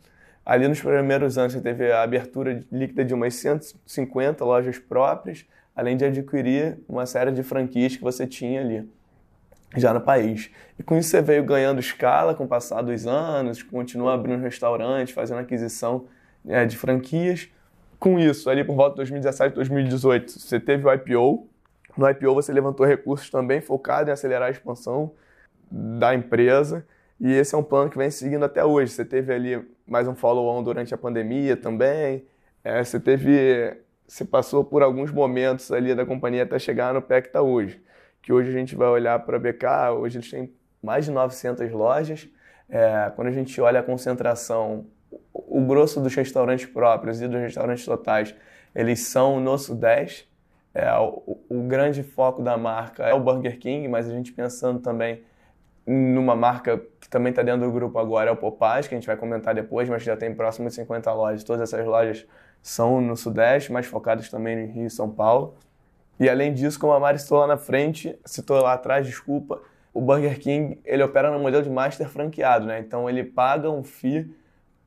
Ali 0.45 0.67
nos 0.67 0.81
primeiros 0.81 1.39
anos 1.39 1.53
você 1.53 1.61
teve 1.61 1.93
a 1.93 2.03
abertura 2.03 2.61
líquida 2.71 3.05
de 3.05 3.15
umas 3.15 3.35
150 3.35 4.45
lojas 4.45 4.77
próprias, 4.77 5.47
além 5.75 5.97
de 5.97 6.05
adquirir 6.05 6.79
uma 6.89 7.07
série 7.07 7.31
de 7.31 7.45
franquias 7.45 7.97
que 7.97 8.03
você 8.03 8.27
tinha 8.27 8.61
ali 8.61 8.89
já 9.77 9.93
no 9.93 10.01
país. 10.01 10.51
E 10.79 10.83
com 10.83 10.97
isso 10.97 11.09
você 11.09 11.23
veio 11.23 11.45
ganhando 11.45 11.81
escala 11.81 12.35
com 12.35 12.45
o 12.45 12.49
passar 12.49 12.83
dos 12.83 13.07
anos, 13.07 13.63
continua 13.63 14.15
abrindo 14.15 14.43
restaurantes, 14.43 15.15
fazendo 15.15 15.39
aquisição 15.39 16.07
é, 16.47 16.65
de 16.65 16.77
franquias. 16.77 17.49
Com 17.99 18.19
isso, 18.19 18.51
ali 18.51 18.65
por 18.65 18.75
volta 18.75 18.93
de 18.93 18.97
2017, 18.97 19.55
2018, 19.55 20.33
você 20.33 20.59
teve 20.59 20.87
o 20.87 20.93
IPO. 20.93 21.49
No 21.97 22.09
IPO 22.09 22.35
você 22.35 22.53
levantou 22.53 22.85
recursos 22.85 23.31
também 23.31 23.61
focado 23.61 24.11
em 24.11 24.13
acelerar 24.13 24.49
a 24.49 24.51
expansão 24.51 25.13
da 25.71 26.15
empresa. 26.15 26.85
E 27.21 27.33
esse 27.33 27.55
é 27.55 27.59
um 27.59 27.63
plano 27.63 27.89
que 27.89 27.97
vem 27.97 28.11
seguindo 28.11 28.45
até 28.45 28.65
hoje. 28.65 28.93
Você 28.93 29.05
teve 29.05 29.33
ali 29.33 29.65
mais 29.87 30.09
um 30.09 30.15
follow-on 30.15 30.63
durante 30.63 30.93
a 30.93 30.99
pandemia 30.99 31.57
também. 31.57 32.27
É, 32.65 32.83
você 32.83 32.99
teve, 32.99 33.77
você 34.07 34.25
passou 34.25 34.65
por 34.65 34.83
alguns 34.83 35.13
momentos 35.13 35.71
ali 35.71 35.95
da 35.95 36.05
companhia 36.05 36.43
até 36.43 36.59
chegar 36.59 36.93
no 36.93 37.01
pé 37.01 37.21
que 37.21 37.29
está 37.29 37.41
hoje. 37.41 37.81
Que 38.23 38.33
hoje 38.33 38.49
a 38.49 38.53
gente 38.53 38.77
vai 38.77 38.89
olhar 38.89 39.19
para 39.19 39.37
a 39.37 39.41
BK, 39.41 39.67
hoje 39.99 40.19
eles 40.19 40.31
têm 40.31 40.55
mais 40.83 41.05
de 41.05 41.11
900 41.11 41.71
lojas. 41.73 42.29
É, 42.69 43.13
quando 43.15 43.29
a 43.29 43.33
gente 43.33 43.61
olha 43.61 43.81
a 43.81 43.83
concentração, 43.83 44.87
o 45.33 45.61
grosso 45.67 46.01
dos 46.01 46.15
restaurantes 46.15 46.67
próprios 46.67 47.21
e 47.21 47.29
dos 47.29 47.41
restaurantes 47.41 47.85
totais, 47.85 48.35
eles 48.75 49.01
são 49.01 49.41
no 49.41 49.59
Sudeste. 49.59 50.31
É, 50.73 50.91
o, 50.95 51.39
o 51.51 51.63
grande 51.65 52.03
foco 52.03 52.43
da 52.43 52.57
marca 52.57 53.05
é 53.05 53.13
o 53.13 53.21
Burger 53.21 53.59
King, 53.59 53.89
mas 53.89 54.09
a 54.09 54.13
gente 54.13 54.33
pensando 54.33 54.81
também 54.81 55.23
numa 55.87 56.37
marca 56.37 56.81
que 57.01 57.09
também 57.09 57.31
está 57.31 57.43
dentro 57.43 57.67
do 57.67 57.73
grupo 57.73 57.99
agora, 57.99 58.31
é 58.31 58.33
o 58.33 58.37
Popais, 58.37 58.87
que 58.87 58.95
a 58.95 58.99
gente 58.99 59.07
vai 59.07 59.17
comentar 59.17 59.55
depois, 59.55 59.89
mas 59.89 60.03
já 60.03 60.17
tem 60.17 60.35
próximo 60.35 60.69
de 60.69 60.75
50 60.75 61.13
lojas. 61.13 61.45
Todas 61.45 61.63
essas 61.63 61.85
lojas 61.85 62.27
são 62.63 63.01
no 63.01 63.17
Sudeste, 63.17 63.73
mas 63.73 63.87
focadas 63.87 64.29
também 64.31 64.57
no 64.57 64.73
Rio 64.73 64.87
e 64.87 64.91
São 64.91 65.11
Paulo. 65.11 65.57
E 66.19 66.29
além 66.29 66.53
disso, 66.53 66.79
como 66.79 66.93
a 66.93 67.01
Mari 67.01 67.19
citou 67.19 67.39
lá 67.39 67.47
na 67.47 67.57
frente, 67.57 68.19
citou 68.25 68.61
lá 68.61 68.75
atrás, 68.75 69.07
desculpa, 69.07 69.61
o 69.93 70.01
Burger 70.01 70.39
King 70.39 70.81
ele 70.85 71.03
opera 71.03 71.31
no 71.31 71.39
modelo 71.39 71.63
de 71.63 71.71
master 71.71 72.09
franqueado, 72.09 72.67
né? 72.67 72.81
Então 72.81 73.09
ele 73.09 73.25
paga 73.25 73.71
um 73.71 73.83
FII 73.83 74.35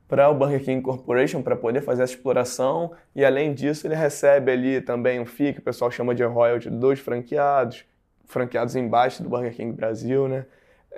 para 0.08 0.28
o 0.28 0.34
Burger 0.34 0.62
King 0.62 0.80
Corporation 0.82 1.42
para 1.42 1.56
poder 1.56 1.80
fazer 1.80 2.02
essa 2.02 2.14
exploração 2.14 2.92
e 3.14 3.24
além 3.24 3.52
disso 3.54 3.86
ele 3.86 3.94
recebe 3.94 4.50
ali 4.52 4.80
também 4.80 5.20
um 5.20 5.26
FII 5.26 5.54
que 5.54 5.58
o 5.58 5.62
pessoal 5.62 5.90
chama 5.90 6.14
de 6.14 6.24
royalty 6.24 6.70
dos 6.70 7.00
franqueados, 7.00 7.84
franqueados 8.24 8.76
embaixo 8.76 9.22
do 9.22 9.28
Burger 9.28 9.54
King 9.54 9.72
Brasil, 9.72 10.28
né? 10.28 10.46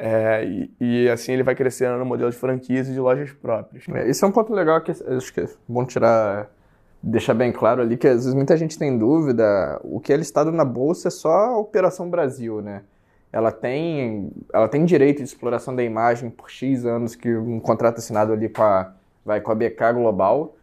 É, 0.01 0.45
e, 0.45 0.71
e, 0.81 1.11
assim 1.11 1.33
ele 1.33 1.43
vai 1.43 1.57
crescendo 1.57 1.99
no 1.99 2.05
modelo 2.05 2.31
de 2.31 2.37
franquias 2.37 2.89
e 2.89 2.93
de 2.93 3.01
lojas 3.01 3.33
próprias. 3.33 3.85
É, 3.89 4.09
isso 4.09 4.25
é 4.25 4.29
um 4.29 4.31
ponto 4.31 4.53
legal 4.55 4.81
que 4.81 4.93
acho 4.93 5.35
que 5.35 5.41
é 5.41 5.49
bom 5.67 5.85
tirar 5.85 6.49
deixar 7.03 7.35
bem 7.35 7.53
claro 7.53 7.81
ali 7.81 7.97
que 7.97 8.07
às 8.07 8.17
vezes 8.17 8.35
muita 8.35 8.57
gente 8.57 8.79
tem 8.79 8.97
dúvida, 8.99 9.81
o 9.85 10.01
que 10.01 10.13
é 10.13 10.17
listado 10.17 10.51
na 10.51 10.65
bolsa 10.65 11.09
é 11.09 11.11
só 11.11 11.31
a 11.31 11.59
Operação 11.59 12.11
Brasil, 12.11 12.61
né? 12.61 12.83
Ela 13.33 13.53
tem, 13.53 14.31
ela 14.53 14.69
tem 14.69 14.85
direito 14.85 15.19
de 15.19 15.25
exploração 15.25 15.77
da 15.77 15.83
imagem 15.83 16.31
por 16.31 16.51
X 16.51 16.85
anos 16.87 17.15
que 17.15 17.35
um 17.37 17.61
contrato 17.61 17.99
assinado 17.99 18.33
ali 18.33 18.49
com 18.49 18.63
a, 18.63 18.93
vai, 19.25 19.41
com 19.41 19.53
a 19.53 19.55
BK 19.55 19.93
Global, 19.95 20.57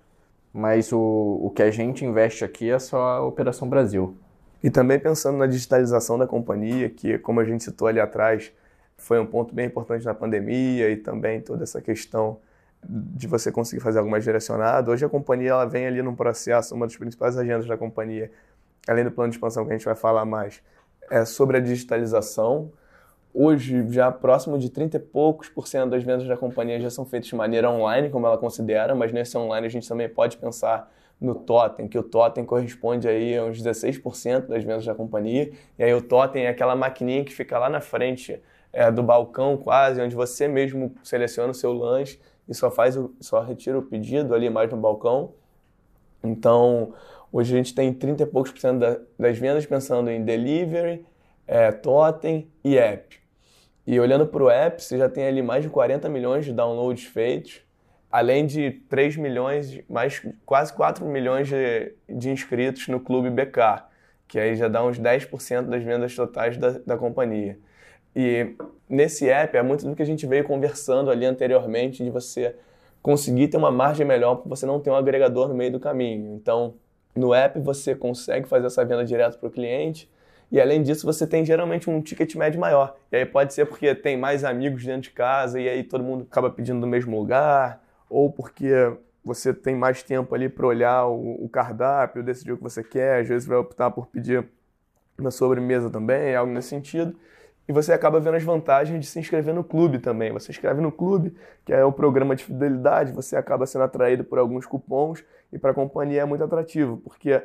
mas 0.52 0.92
o, 0.92 1.40
o 1.44 1.52
que 1.54 1.62
a 1.62 1.70
gente 1.70 2.04
investe 2.04 2.44
aqui 2.44 2.72
é 2.72 2.80
só 2.80 2.98
a 2.98 3.26
Operação 3.26 3.70
Brasil. 3.70 4.18
E 4.64 4.70
também 4.72 5.00
pensando 5.00 5.38
na 5.38 5.46
digitalização 5.46 6.18
da 6.18 6.26
companhia, 6.26 6.90
que 6.90 7.20
como 7.20 7.40
a 7.40 7.46
gente 7.46 7.64
citou 7.64 7.88
ali 7.88 8.00
atrás, 8.00 8.52
foi 8.98 9.20
um 9.20 9.26
ponto 9.26 9.54
bem 9.54 9.68
importante 9.68 10.04
na 10.06 10.14
pandemia 10.14 10.90
e 10.90 10.98
também 10.98 11.42
toda 11.42 11.64
essa 11.64 11.80
questão 11.82 12.38
de 12.88 13.28
você 13.28 13.52
conseguir 13.52 13.82
fazer 13.82 14.00
algo 14.00 14.10
mais 14.10 14.24
direcionado. 14.24 14.92
Hoje 14.92 15.06
a 15.06 15.10
companhia 15.10 15.52
ela 15.52 15.66
vem 15.66 15.88
ali 15.88 16.02
num 16.02 16.16
processo, 16.16 16.76
uma 16.76 16.86
das 16.86 16.96
principais 16.96 17.38
agendas 17.38 17.68
da 17.68 17.78
companhia, 17.78 18.32
além 18.88 19.04
do 19.04 19.12
plano 19.12 19.30
de 19.30 19.38
expansão 19.38 19.66
que 19.66 19.72
a 19.72 19.78
gente 19.78 19.86
vai 19.86 19.96
falar 19.96 20.26
mais, 20.26 20.62
é 21.10 21.26
sobre 21.26 21.58
a 21.58 21.60
digitalização. 21.60 22.72
Hoje, 23.34 23.86
já 23.90 24.12
próximo 24.12 24.58
de 24.58 24.70
30 24.70 24.98
e 24.98 25.00
poucos 25.00 25.50
por 25.50 25.68
cento 25.68 25.90
das 25.90 26.04
vendas 26.04 26.28
da 26.28 26.38
companhia 26.38 26.80
já 26.80 26.90
são 26.90 27.06
feitas 27.06 27.28
de 27.28 27.36
maneira 27.36 27.70
online, 27.70 28.10
como 28.10 28.26
ela 28.26 28.38
considera, 28.38 28.96
mas 28.96 29.12
nesse 29.12 29.38
online 29.38 29.68
a 29.68 29.70
gente 29.70 29.88
também 29.88 30.08
pode 30.08 30.38
pensar 30.38 30.90
no 31.20 31.36
totem, 31.36 31.88
que 31.88 31.98
o 31.98 32.04
totem 32.04 32.46
corresponde 32.46 33.08
aí 33.08 33.38
a 33.38 33.44
uns 33.44 33.62
16% 33.62 34.48
das 34.48 34.64
vendas 34.64 34.86
da 34.86 34.94
companhia, 34.94 35.52
e 35.78 35.84
aí 35.84 35.94
o 35.94 36.02
totem 36.02 36.46
é 36.46 36.50
aquela 36.50 36.76
maquininha 36.76 37.24
que 37.24 37.34
fica 37.34 37.58
lá 37.58 37.70
na 37.70 37.82
frente 37.82 38.42
é, 38.72 38.92
do 38.92 39.02
balcão 39.02 39.56
quase, 39.58 40.02
onde 40.02 40.16
você 40.16 40.48
mesmo 40.48 40.94
seleciona 41.04 41.52
o 41.52 41.54
seu 41.54 41.72
lanche 41.72 42.20
e 42.48 42.54
só 42.54 42.70
faz 42.70 42.96
o, 42.96 43.14
só 43.20 43.42
retira 43.42 43.78
o 43.78 43.82
pedido 43.82 44.34
ali 44.34 44.50
mais 44.50 44.70
no 44.72 44.78
balcão. 44.78 45.34
Então, 46.24 46.94
hoje 47.32 47.54
a 47.54 47.58
gente 47.58 47.74
tem 47.74 47.94
30 47.94 48.24
e 48.24 48.26
poucos 48.26 48.52
por 48.52 48.60
cento 48.60 48.80
da, 48.80 49.00
das 49.18 49.38
vendas 49.38 49.66
pensando 49.66 50.10
em 50.10 50.24
delivery, 50.24 51.06
é, 51.48 51.72
totem 51.72 52.48
e 52.64 52.78
app. 52.78 53.20
E 53.86 54.00
olhando 54.00 54.26
para 54.26 54.44
o 54.44 54.50
app, 54.50 54.82
você 54.82 54.98
já 54.98 55.08
tem 55.08 55.28
ali 55.28 55.42
mais 55.42 55.64
de 55.64 55.70
40 55.70 56.10
milhões 56.10 56.46
de 56.46 56.52
downloads 56.52 57.06
feitos, 57.06 57.62
além 58.12 58.46
de 58.46 58.72
3 58.90 59.18
milhões, 59.18 59.80
mais 59.90 60.26
quase 60.46 60.74
4 60.74 61.06
milhões 61.06 61.48
de, 61.48 61.94
de 62.10 62.30
inscritos 62.32 62.88
no 62.88 63.00
Clube 63.00 63.30
BK, 63.30 63.84
que 64.28 64.40
aí 64.40 64.56
já 64.56 64.68
dá 64.68 64.84
uns 64.84 65.00
10% 65.00 65.64
das 65.64 65.84
vendas 65.84 66.16
totais 66.16 66.58
da, 66.58 66.72
da 66.80 66.98
companhia. 66.98 67.60
E 68.16 68.56
nesse 68.90 69.30
app 69.30 69.58
é 69.58 69.62
muito 69.62 69.86
do 69.86 69.96
que 69.96 70.02
a 70.02 70.06
gente 70.06 70.26
veio 70.26 70.44
conversando 70.44 71.12
ali 71.12 71.26
anteriormente, 71.26 72.04
de 72.04 72.10
você 72.10 72.56
conseguir 73.02 73.50
ter 73.50 73.58
uma 73.58 73.72
margem 73.72 74.06
melhor 74.06 74.36
para 74.38 74.50
você 74.50 74.66
não 74.66 74.80
ter 74.80 74.90
um 74.90 74.96
agregador 74.96 75.48
no 75.48 75.54
meio 75.54 75.72
do 75.72 75.80
caminho. 75.80 76.34
Então, 76.36 76.76
no 77.16 77.34
app 77.34 77.60
você 77.60 77.94
consegue 77.94 78.48
fazer 78.48 78.68
essa 78.68 78.84
venda 78.86 79.04
direto 79.04 79.38
para 79.38 79.48
o 79.48 79.52
cliente 79.52 80.10
e 80.52 80.62
além 80.62 80.82
disso 80.82 81.06
você 81.06 81.28
tem 81.28 81.44
geralmente 81.46 81.90
um 81.90 82.02
ticket 82.02 82.34
médio 82.36 82.60
maior. 82.60 82.96
E 83.12 83.18
aí 83.18 83.26
pode 83.26 83.54
ser 83.54 83.66
porque 83.66 83.94
tem 83.94 84.18
mais 84.18 84.44
amigos 84.44 84.84
dentro 84.84 85.02
de 85.02 85.12
casa 85.12 85.60
e 85.60 85.68
aí 85.68 85.84
todo 85.84 86.04
mundo 86.04 86.26
acaba 86.30 86.50
pedindo 86.50 86.80
no 86.80 86.88
mesmo 86.88 87.18
lugar, 87.18 87.84
ou 88.10 88.32
porque 88.32 88.94
você 89.24 89.54
tem 89.54 89.76
mais 89.76 90.04
tempo 90.04 90.34
ali 90.34 90.48
para 90.48 90.66
olhar 90.66 91.08
o, 91.08 91.44
o 91.44 91.50
cardápio, 91.50 92.24
decidir 92.24 92.54
o 92.54 92.58
que 92.58 92.64
você 92.64 92.84
quer, 92.84 93.22
às 93.22 93.28
vezes 93.28 93.48
vai 93.48 93.58
optar 93.58 93.92
por 93.92 94.08
pedir 94.08 94.46
na 95.18 95.32
sobremesa 95.32 95.90
também, 95.90 96.36
algo 96.36 96.52
nesse 96.52 96.70
sentido 96.70 97.16
e 97.68 97.74
você 97.74 97.92
acaba 97.94 98.20
vendo 98.20 98.36
as 98.36 98.44
vantagens 98.44 99.00
de 99.00 99.06
se 99.08 99.20
inscrever 99.20 99.54
no 99.54 99.64
clube 99.64 100.00
também. 100.00 100.32
Você 100.32 100.52
inscreve 100.52 100.82
no 100.82 100.92
clube, 100.92 101.36
que 101.66 101.74
é 101.74 101.84
o 101.84 101.92
programa 101.92 102.36
de 102.36 102.44
fidelidade, 102.44 103.12
você 103.12 103.36
acaba 103.36 103.66
sendo 103.66 103.84
atraído 103.84 104.24
por 104.24 104.38
alguns 104.38 104.66
cupons 104.66 105.24
e 105.52 105.58
para 105.58 105.72
a 105.72 105.74
companhia 105.74 106.22
é 106.22 106.26
muito 106.26 106.44
atrativo, 106.44 106.98
porque 106.98 107.42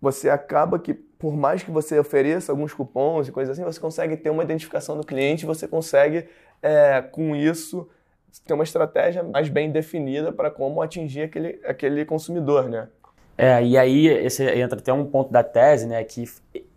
você 0.00 0.30
acaba 0.30 0.78
que, 0.78 0.94
por 0.94 1.36
mais 1.36 1.62
que 1.62 1.70
você 1.70 1.98
ofereça 1.98 2.50
alguns 2.50 2.72
cupons 2.72 3.28
e 3.28 3.32
coisas 3.32 3.58
assim, 3.58 3.64
você 3.64 3.78
consegue 3.78 4.16
ter 4.16 4.30
uma 4.30 4.42
identificação 4.42 4.96
do 4.96 5.04
cliente, 5.04 5.44
você 5.44 5.68
consegue, 5.68 6.26
é, 6.62 7.02
com 7.02 7.36
isso, 7.36 7.86
ter 8.46 8.54
uma 8.54 8.64
estratégia 8.64 9.22
mais 9.22 9.50
bem 9.50 9.70
definida 9.70 10.32
para 10.32 10.50
como 10.50 10.80
atingir 10.80 11.22
aquele, 11.22 11.60
aquele 11.66 12.04
consumidor, 12.06 12.68
né? 12.68 12.88
É, 13.42 13.64
e 13.64 13.78
aí 13.78 14.06
esse 14.06 14.44
entra 14.44 14.78
até 14.78 14.92
um 14.92 15.06
ponto 15.06 15.32
da 15.32 15.42
tese, 15.42 15.86
né, 15.86 16.04
que 16.04 16.24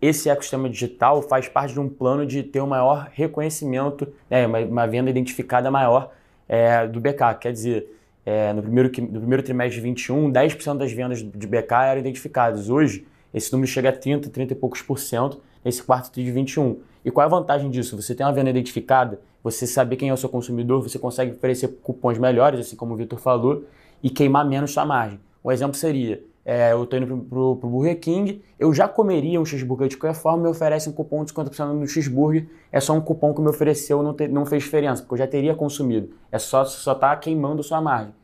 esse 0.00 0.30
ecossistema 0.30 0.66
digital 0.66 1.20
faz 1.20 1.46
parte 1.46 1.74
de 1.74 1.78
um 1.78 1.90
plano 1.90 2.24
de 2.24 2.42
ter 2.42 2.62
um 2.62 2.66
maior 2.66 3.10
reconhecimento, 3.12 4.10
né, 4.30 4.46
uma, 4.46 4.60
uma 4.60 4.86
venda 4.86 5.10
identificada 5.10 5.70
maior 5.70 6.10
é, 6.48 6.86
do 6.86 7.02
BK. 7.02 7.34
Quer 7.38 7.52
dizer, 7.52 7.94
é, 8.24 8.50
no, 8.54 8.62
primeiro, 8.62 8.88
no 8.88 9.20
primeiro 9.20 9.42
trimestre 9.42 9.76
de 9.76 9.82
21, 9.82 10.32
10% 10.32 10.78
das 10.78 10.90
vendas 10.90 11.18
de 11.18 11.46
BK 11.46 11.72
eram 11.86 12.00
identificadas. 12.00 12.70
Hoje, 12.70 13.06
esse 13.34 13.52
número 13.52 13.70
chega 13.70 13.90
a 13.90 13.92
30, 13.92 14.30
30 14.30 14.54
e 14.54 14.56
poucos 14.56 14.80
por 14.80 14.98
cento 14.98 15.42
nesse 15.62 15.82
quarto 15.82 16.14
de 16.14 16.30
21. 16.30 16.80
E 17.04 17.10
qual 17.10 17.24
é 17.24 17.26
a 17.26 17.30
vantagem 17.30 17.70
disso? 17.70 18.00
Você 18.00 18.14
tem 18.14 18.24
uma 18.24 18.32
venda 18.32 18.48
identificada, 18.48 19.20
você 19.42 19.66
saber 19.66 19.96
quem 19.96 20.08
é 20.08 20.14
o 20.14 20.16
seu 20.16 20.30
consumidor, 20.30 20.82
você 20.82 20.98
consegue 20.98 21.32
oferecer 21.32 21.68
cupons 21.82 22.16
melhores, 22.16 22.58
assim 22.58 22.74
como 22.74 22.94
o 22.94 22.96
Vitor 22.96 23.18
falou, 23.18 23.66
e 24.02 24.08
queimar 24.08 24.48
menos 24.48 24.70
sua 24.70 24.86
margem. 24.86 25.20
Um 25.44 25.52
exemplo 25.52 25.76
seria, 25.76 26.22
é, 26.44 26.72
eu 26.72 26.84
estou 26.84 26.98
indo 26.98 27.06
pro, 27.06 27.16
pro, 27.24 27.56
pro, 27.56 27.68
Burger 27.70 27.98
King, 27.98 28.42
eu 28.58 28.72
já 28.74 28.86
comeria 28.86 29.40
um 29.40 29.44
cheeseburger 29.46 29.88
de 29.88 29.96
qualquer 29.96 30.18
forma, 30.18 30.42
me 30.42 30.48
oferece 30.48 30.88
um 30.88 30.92
cupom 30.92 31.24
de 31.24 31.32
50% 31.32 31.72
no 31.72 31.86
cheeseburger, 31.86 32.46
é 32.70 32.80
só 32.80 32.92
um 32.92 33.00
cupom 33.00 33.32
que 33.32 33.40
me 33.40 33.48
ofereceu, 33.48 34.02
não, 34.02 34.12
te, 34.12 34.28
não 34.28 34.44
fez 34.44 34.62
diferença, 34.62 35.02
porque 35.02 35.14
eu 35.14 35.18
já 35.18 35.26
teria 35.26 35.54
consumido. 35.54 36.10
É 36.30 36.38
só 36.38 36.64
só 36.64 36.94
tá 36.94 37.16
queimando 37.16 37.62
sua 37.62 37.80
margem, 37.80 38.14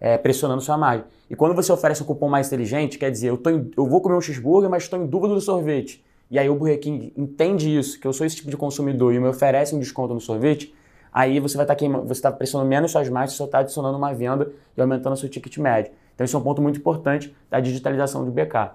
é, 0.00 0.18
pressionando 0.18 0.60
sua 0.60 0.76
margem. 0.76 1.06
E 1.30 1.36
quando 1.36 1.54
você 1.54 1.70
oferece 1.70 2.02
um 2.02 2.06
cupom 2.06 2.28
mais 2.28 2.48
inteligente, 2.48 2.98
quer 2.98 3.10
dizer, 3.10 3.28
eu, 3.28 3.36
tô 3.36 3.50
em, 3.50 3.70
eu 3.76 3.86
vou 3.86 4.00
comer 4.00 4.16
um 4.16 4.20
cheeseburger, 4.20 4.68
mas 4.68 4.82
estou 4.82 4.98
em 4.98 5.06
dúvida 5.06 5.34
do 5.34 5.40
sorvete. 5.40 6.04
E 6.30 6.38
aí 6.38 6.50
o 6.50 6.56
Burger 6.56 6.80
King 6.80 7.12
entende 7.16 7.74
isso, 7.78 7.98
que 8.00 8.06
eu 8.06 8.12
sou 8.12 8.26
esse 8.26 8.36
tipo 8.36 8.50
de 8.50 8.56
consumidor 8.56 9.14
e 9.14 9.20
me 9.20 9.28
oferece 9.28 9.74
um 9.74 9.78
desconto 9.78 10.12
no 10.12 10.20
sorvete, 10.20 10.74
aí 11.12 11.38
você 11.38 11.56
vai 11.56 11.64
estar 11.64 11.74
tá 11.74 11.78
queimando, 11.78 12.06
você 12.06 12.18
está 12.18 12.32
pressionando 12.32 12.68
menos 12.68 12.90
suas 12.90 13.08
margens, 13.08 13.36
só 13.36 13.44
está 13.44 13.60
adicionando 13.60 13.96
uma 13.96 14.12
venda 14.12 14.50
e 14.76 14.80
aumentando 14.80 15.16
seu 15.16 15.28
ticket 15.28 15.56
médio. 15.58 15.92
Então, 16.18 16.24
isso 16.24 16.36
é 16.36 16.40
um 16.40 16.42
ponto 16.42 16.60
muito 16.60 16.80
importante 16.80 17.32
da 17.48 17.60
digitalização 17.60 18.24
do 18.24 18.32
BK. 18.32 18.72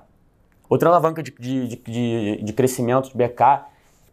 Outra 0.70 0.88
alavanca 0.88 1.22
de, 1.22 1.30
de, 1.30 1.76
de, 1.76 2.42
de 2.42 2.54
crescimento 2.54 3.10
de 3.10 3.18
BK 3.18 3.66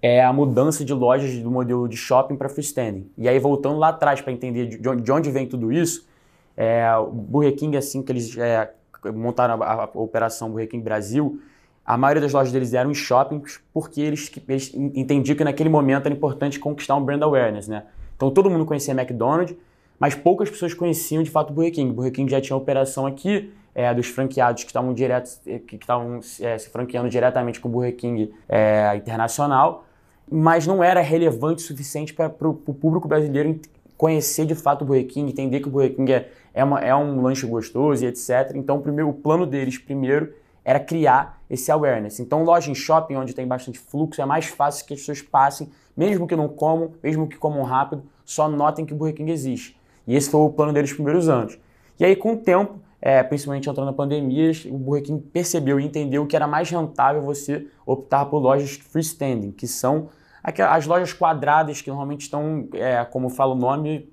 é 0.03 0.21
a 0.25 0.33
mudança 0.33 0.85
de 0.85 0.93
lojas 0.93 1.39
do 1.39 1.49
modelo 1.49 1.89
de 1.89 1.97
shopping 1.97 2.35
para 2.35 2.49
freestanding. 2.49 3.09
E 3.17 3.29
aí, 3.29 3.39
voltando 3.39 3.79
lá 3.79 3.91
atrás 3.91 4.21
para 4.21 4.33
entender 4.33 4.67
de 4.67 4.89
onde, 4.89 5.03
de 5.03 5.13
onde, 5.13 5.31
vem 5.31 5.47
tudo 5.47 5.71
isso, 5.71 6.09
é, 6.57 6.93
o 6.97 7.07
Burger 7.07 7.55
King, 7.55 7.77
assim 7.77 8.03
que 8.03 8.11
eles 8.11 8.37
é, 8.37 8.69
montaram 9.15 9.63
a, 9.63 9.85
a, 9.85 9.91
operação 9.95 10.51
Burger 10.51 10.69
King 10.69 10.83
Brasil, 10.83 11.41
a 11.87 11.97
maioria 11.97 12.23
das 12.23 12.33
lojas 12.33 12.53
deles 12.53 12.75
eram 12.75 12.91
em 12.91 12.95
shoppings 12.95 13.61
porque 13.73 14.01
eles, 14.01 14.29
eles 14.49 14.75
entendiam 14.75 15.37
que 15.37 15.45
naquele 15.45 15.69
momento 15.69 16.07
era 16.07 16.15
importante 16.15 16.59
conquistar 16.59 16.97
um 16.97 17.05
brand 17.05 17.23
awareness, 17.23 17.69
né? 17.69 17.85
Então 18.17 18.29
todo 18.29 18.51
mundo 18.51 18.65
conhecia 18.65 18.93
McDonald's, 18.93 19.57
mas 20.01 20.15
poucas 20.15 20.49
pessoas 20.49 20.73
conheciam 20.73 21.23
de 21.23 21.31
fato 21.31 21.51
o 21.51 21.53
Burger 21.53 21.75
King. 21.75 21.91
O 21.91 21.95
Burger 21.95 22.13
King 22.13 22.31
já 22.31 22.41
tinha 22.41 22.57
operação 22.57 23.07
aqui 23.07 23.53
é, 23.75 23.93
dos 23.93 24.07
franqueados 24.07 24.65
que 24.65 24.71
estavam 24.71 24.95
direto, 24.95 25.39
que 25.67 25.77
estavam 25.77 26.21
é, 26.41 26.57
se 26.57 26.71
franqueando 26.71 27.11
diretamente 27.11 27.61
com 27.61 27.69
o 27.69 27.71
Burger 27.71 27.95
King 27.95 28.33
é, 28.49 28.97
internacional, 28.97 29.85
mas 30.31 30.67
não 30.67 30.83
era 30.83 31.03
relevante 31.03 31.63
o 31.63 31.67
suficiente 31.67 32.15
para 32.15 32.33
o 32.49 32.55
público 32.55 33.07
brasileiro 33.07 33.61
conhecer 33.97 34.47
de 34.47 34.55
fato 34.55 34.83
o 34.83 34.85
Burger 34.87 35.07
King, 35.07 35.31
entender 35.31 35.61
que 35.61 35.69
o 35.69 35.71
Burger 35.71 35.95
King 35.95 36.11
é, 36.11 36.31
é, 36.55 36.65
uma, 36.65 36.81
é 36.81 36.97
um 36.97 37.21
lanche 37.21 37.47
gostoso 37.47 38.03
e 38.03 38.09
etc. 38.09 38.53
Então, 38.55 38.81
primeiro, 38.81 39.11
o 39.11 39.13
plano 39.13 39.45
deles 39.45 39.77
primeiro 39.77 40.33
era 40.65 40.81
criar 40.81 41.43
esse 41.51 41.71
awareness. 41.71 42.19
Então, 42.21 42.43
loja 42.43 42.71
em 42.71 42.75
shopping, 42.75 43.17
onde 43.17 43.35
tem 43.35 43.47
bastante 43.47 43.79
fluxo, 43.79 44.23
é 44.23 44.25
mais 44.25 44.47
fácil 44.47 44.87
que 44.87 44.95
as 44.95 45.01
pessoas 45.01 45.21
passem, 45.21 45.69
mesmo 45.95 46.27
que 46.27 46.35
não 46.35 46.49
comam, 46.49 46.93
mesmo 47.03 47.29
que 47.29 47.37
comam 47.37 47.63
rápido, 47.63 48.03
só 48.25 48.49
notem 48.49 48.87
que 48.87 48.95
o 48.95 48.97
Burger 48.97 49.17
King 49.17 49.31
existe. 49.31 49.79
E 50.07 50.17
esse 50.17 50.31
foi 50.31 50.41
o 50.41 50.51
plano 50.51 50.73
deles 50.73 50.91
nos 50.91 50.97
primeiros 50.97 51.29
anos. 51.29 51.59
E 51.99 52.05
aí, 52.05 52.17
com 52.17 52.33
o 52.33 52.37
tempo, 52.37 52.81
é, 53.01 53.23
principalmente 53.23 53.69
entrando 53.69 53.87
na 53.87 53.93
pandemia, 53.93 54.53
o 54.67 54.79
Burger 54.79 55.05
King 55.05 55.23
percebeu 55.33 55.81
e 55.81 55.85
entendeu 55.85 56.27
que 56.27 56.37
era 56.37 56.47
mais 56.47 56.71
rentável 56.71 57.23
você 57.23 57.67
optar 57.87 58.27
por 58.27 58.39
lojas 58.39 58.73
freestanding, 58.77 59.53
que 59.53 59.67
são 59.67 60.09
as 60.43 60.87
lojas 60.87 61.13
quadradas 61.13 61.83
que 61.83 61.89
normalmente 61.91 62.23
estão, 62.23 62.69
é, 62.75 63.05
como 63.05 63.29
fala 63.29 63.55
o 63.55 63.59
nome, 63.59 64.09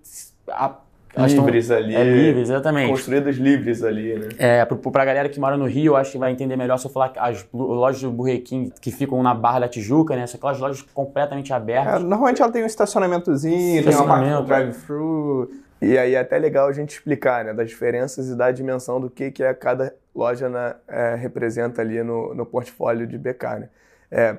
a, 0.50 0.78
livres 1.26 1.64
estão, 1.64 1.78
ali. 1.78 1.96
É, 1.96 2.04
livres, 2.04 2.50
exatamente. 2.50 2.90
Construídas 2.90 3.38
livres 3.38 3.84
ali, 3.84 4.14
né? 4.14 4.30
É, 4.38 4.66
para 4.66 5.02
a 5.02 5.06
galera 5.06 5.30
que 5.30 5.40
mora 5.40 5.58
no 5.58 5.66
Rio, 5.66 5.96
acho 5.96 6.12
que 6.12 6.18
vai 6.18 6.32
entender 6.32 6.56
melhor 6.56 6.78
se 6.78 6.86
eu 6.86 6.92
falar 6.92 7.14
as 7.18 7.46
lojas 7.54 8.02
do 8.02 8.12
Burger 8.12 8.44
King 8.44 8.72
que 8.80 8.92
ficam 8.92 9.22
na 9.24 9.34
Barra 9.34 9.62
da 9.62 9.68
Tijuca, 9.68 10.16
né? 10.16 10.28
São 10.28 10.38
aquelas 10.38 10.60
lojas 10.60 10.82
completamente 10.94 11.52
abertas. 11.54 11.96
É, 11.96 12.00
normalmente 12.00 12.42
ela 12.42 12.52
tem 12.52 12.64
um 12.64 12.68
estacionamentozinho, 12.68 13.80
estacionamento, 13.80 14.26
tem 14.26 14.34
uma 14.34 14.42
drive-thru 14.44 15.50
e 15.82 15.98
aí 15.98 16.16
é 16.16 16.20
até 16.20 16.38
legal 16.38 16.68
a 16.68 16.74
gente 16.74 16.92
explicar 16.92 17.46
né, 17.46 17.54
das 17.54 17.70
diferenças 17.70 18.30
e 18.30 18.36
da 18.36 18.52
dimensão 18.52 19.00
do 19.00 19.10
que, 19.10 19.32
que 19.32 19.44
é 19.44 19.54
cada 19.54 19.94
loja 20.14 20.50
na, 20.50 20.76
é, 20.88 21.16
representa 21.16 21.82
ali 21.82 22.02
no, 22.02 22.34
no 22.34 22.46
portfólio 22.46 23.06
de 23.06 23.18
BK. 23.18 23.44
Né? 23.60 23.70
É, 24.10 24.30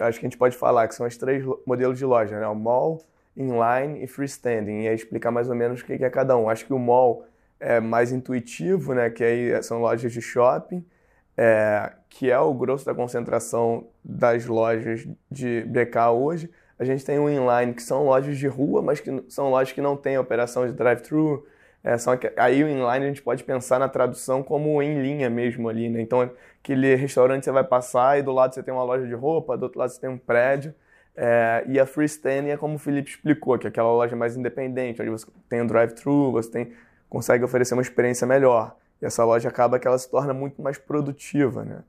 acho 0.00 0.20
que 0.20 0.26
a 0.26 0.28
gente 0.28 0.38
pode 0.38 0.56
falar 0.56 0.86
que 0.86 0.94
são 0.94 1.06
os 1.06 1.16
três 1.16 1.44
modelos 1.66 1.98
de 1.98 2.04
loja, 2.04 2.38
né? 2.38 2.46
o 2.46 2.54
mall, 2.54 3.02
inline 3.36 4.04
e 4.04 4.06
freestanding. 4.06 4.82
E 4.82 4.88
aí 4.88 4.94
explicar 4.94 5.32
mais 5.32 5.48
ou 5.48 5.56
menos 5.56 5.80
o 5.80 5.84
que, 5.84 5.98
que 5.98 6.04
é 6.04 6.10
cada 6.10 6.36
um. 6.36 6.48
Acho 6.48 6.64
que 6.64 6.72
o 6.72 6.78
mall 6.78 7.26
é 7.58 7.80
mais 7.80 8.12
intuitivo, 8.12 8.94
né? 8.94 9.10
que 9.10 9.24
aí 9.24 9.62
são 9.64 9.80
lojas 9.80 10.12
de 10.12 10.22
shopping, 10.22 10.84
é, 11.36 11.90
que 12.08 12.30
é 12.30 12.38
o 12.38 12.54
grosso 12.54 12.86
da 12.86 12.94
concentração 12.94 13.88
das 14.04 14.46
lojas 14.46 15.08
de 15.28 15.62
BK 15.62 16.10
hoje, 16.12 16.50
a 16.78 16.84
gente 16.84 17.04
tem 17.04 17.18
o 17.18 17.28
inline, 17.28 17.74
que 17.74 17.82
são 17.82 18.04
lojas 18.04 18.36
de 18.36 18.46
rua, 18.46 18.82
mas 18.82 19.00
que 19.00 19.24
são 19.28 19.50
lojas 19.50 19.72
que 19.72 19.80
não 19.80 19.96
têm 19.96 20.18
operação 20.18 20.66
de 20.66 20.72
drive-thru. 20.72 21.46
É, 21.82 21.98
são, 21.98 22.18
aí 22.36 22.64
o 22.64 22.68
inline 22.68 23.04
a 23.04 23.08
gente 23.08 23.22
pode 23.22 23.44
pensar 23.44 23.78
na 23.78 23.88
tradução 23.88 24.42
como 24.42 24.82
em 24.82 25.00
linha 25.00 25.28
mesmo 25.28 25.68
ali, 25.68 25.88
né? 25.88 26.00
Então, 26.00 26.30
aquele 26.62 26.94
restaurante 26.94 27.44
você 27.44 27.52
vai 27.52 27.64
passar 27.64 28.18
e 28.18 28.22
do 28.22 28.32
lado 28.32 28.54
você 28.54 28.62
tem 28.62 28.72
uma 28.72 28.84
loja 28.84 29.06
de 29.06 29.14
roupa, 29.14 29.56
do 29.56 29.64
outro 29.64 29.78
lado 29.78 29.90
você 29.90 30.00
tem 30.00 30.10
um 30.10 30.18
prédio. 30.18 30.74
É, 31.16 31.64
e 31.68 31.78
a 31.78 31.86
freestanding 31.86 32.50
é 32.50 32.56
como 32.56 32.74
o 32.74 32.78
Felipe 32.78 33.10
explicou, 33.10 33.56
que 33.58 33.66
é 33.66 33.70
aquela 33.70 33.92
loja 33.92 34.16
mais 34.16 34.36
independente, 34.36 35.00
onde 35.00 35.10
você 35.10 35.26
tem 35.48 35.62
um 35.62 35.66
drive-thru, 35.66 36.32
você 36.32 36.50
tem, 36.50 36.72
consegue 37.08 37.44
oferecer 37.44 37.74
uma 37.74 37.82
experiência 37.82 38.26
melhor. 38.26 38.76
E 39.00 39.06
essa 39.06 39.24
loja 39.24 39.48
acaba 39.48 39.78
que 39.78 39.86
ela 39.86 39.98
se 39.98 40.10
torna 40.10 40.34
muito 40.34 40.60
mais 40.60 40.78
produtiva, 40.78 41.64
né? 41.64 41.84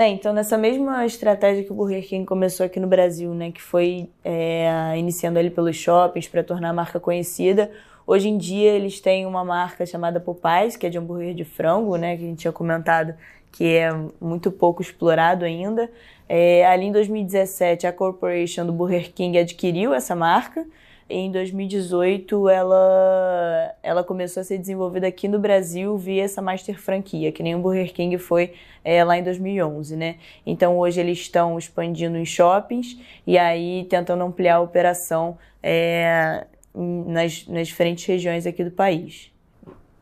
É, 0.00 0.08
então 0.08 0.32
nessa 0.32 0.56
mesma 0.56 1.04
estratégia 1.04 1.62
que 1.62 1.70
o 1.70 1.74
Burger 1.74 2.02
King 2.08 2.24
começou 2.24 2.64
aqui 2.64 2.80
no 2.80 2.86
Brasil, 2.86 3.34
né, 3.34 3.52
que 3.52 3.60
foi 3.60 4.08
é, 4.24 4.96
iniciando 4.96 5.38
ali 5.38 5.50
pelos 5.50 5.76
shoppings 5.76 6.26
para 6.26 6.42
tornar 6.42 6.70
a 6.70 6.72
marca 6.72 6.98
conhecida, 6.98 7.70
hoje 8.06 8.30
em 8.30 8.38
dia 8.38 8.70
eles 8.70 8.98
têm 8.98 9.26
uma 9.26 9.44
marca 9.44 9.84
chamada 9.84 10.18
Popeyes, 10.18 10.74
que 10.74 10.86
é 10.86 10.88
de 10.88 10.96
hambúrguer 10.96 11.34
de 11.34 11.44
frango, 11.44 11.96
né, 11.96 12.16
que 12.16 12.24
a 12.24 12.26
gente 12.26 12.38
tinha 12.38 12.50
comentado 12.50 13.12
que 13.52 13.76
é 13.76 13.90
muito 14.18 14.50
pouco 14.50 14.80
explorado 14.80 15.44
ainda. 15.44 15.90
É, 16.26 16.64
ali 16.66 16.86
em 16.86 16.92
2017 16.92 17.86
a 17.86 17.92
Corporation 17.92 18.64
do 18.64 18.72
Burger 18.72 19.12
King 19.12 19.36
adquiriu 19.36 19.92
essa 19.92 20.16
marca 20.16 20.66
em 21.10 21.30
2018 21.30 22.48
ela, 22.48 23.74
ela 23.82 24.04
começou 24.04 24.40
a 24.40 24.44
ser 24.44 24.58
desenvolvida 24.58 25.06
aqui 25.06 25.28
no 25.28 25.38
Brasil 25.38 25.96
via 25.98 26.24
essa 26.24 26.40
master 26.40 26.80
franquia, 26.80 27.32
que 27.32 27.42
nem 27.42 27.54
o 27.54 27.58
Burger 27.58 27.92
King 27.92 28.16
foi 28.18 28.54
é, 28.84 29.02
lá 29.04 29.18
em 29.18 29.22
2011, 29.22 29.96
né? 29.96 30.16
Então 30.46 30.78
hoje 30.78 31.00
eles 31.00 31.18
estão 31.18 31.58
expandindo 31.58 32.16
em 32.16 32.24
shoppings 32.24 32.98
e 33.26 33.36
aí 33.36 33.86
tentando 33.90 34.22
ampliar 34.22 34.56
a 34.56 34.60
operação 34.60 35.36
é, 35.62 36.46
nas, 36.74 37.46
nas 37.46 37.68
diferentes 37.68 38.04
regiões 38.06 38.46
aqui 38.46 38.64
do 38.64 38.70
país. 38.70 39.30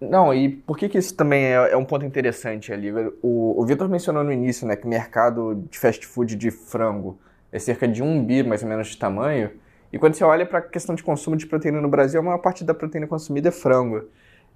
Não, 0.00 0.32
e 0.32 0.48
por 0.48 0.78
que, 0.78 0.88
que 0.88 0.96
isso 0.96 1.14
também 1.16 1.44
é, 1.44 1.72
é 1.72 1.76
um 1.76 1.84
ponto 1.84 2.04
interessante 2.04 2.72
ali? 2.72 2.92
O, 3.20 3.60
o 3.60 3.66
Vitor 3.66 3.88
mencionou 3.88 4.22
no 4.22 4.32
início 4.32 4.66
né, 4.66 4.76
que 4.76 4.86
o 4.86 4.88
mercado 4.88 5.66
de 5.68 5.78
fast 5.78 6.06
food 6.06 6.36
de 6.36 6.50
frango 6.50 7.18
é 7.50 7.58
cerca 7.58 7.88
de 7.88 8.02
um 8.02 8.22
bi 8.24 8.42
mais 8.42 8.62
ou 8.62 8.68
menos 8.68 8.88
de 8.88 8.96
tamanho. 8.96 9.50
E 9.92 9.99
quando 9.99 10.14
você 10.14 10.25
olha 10.25 10.45
para 10.45 10.59
a 10.59 10.62
questão 10.62 10.95
de 10.95 11.02
consumo 11.02 11.37
de 11.37 11.47
proteína 11.47 11.80
no 11.80 11.88
Brasil, 11.88 12.21
a 12.21 12.23
maior 12.23 12.38
parte 12.38 12.62
da 12.62 12.75
proteína 12.75 13.07
consumida 13.07 13.49
é 13.49 13.52
frango. 13.52 14.04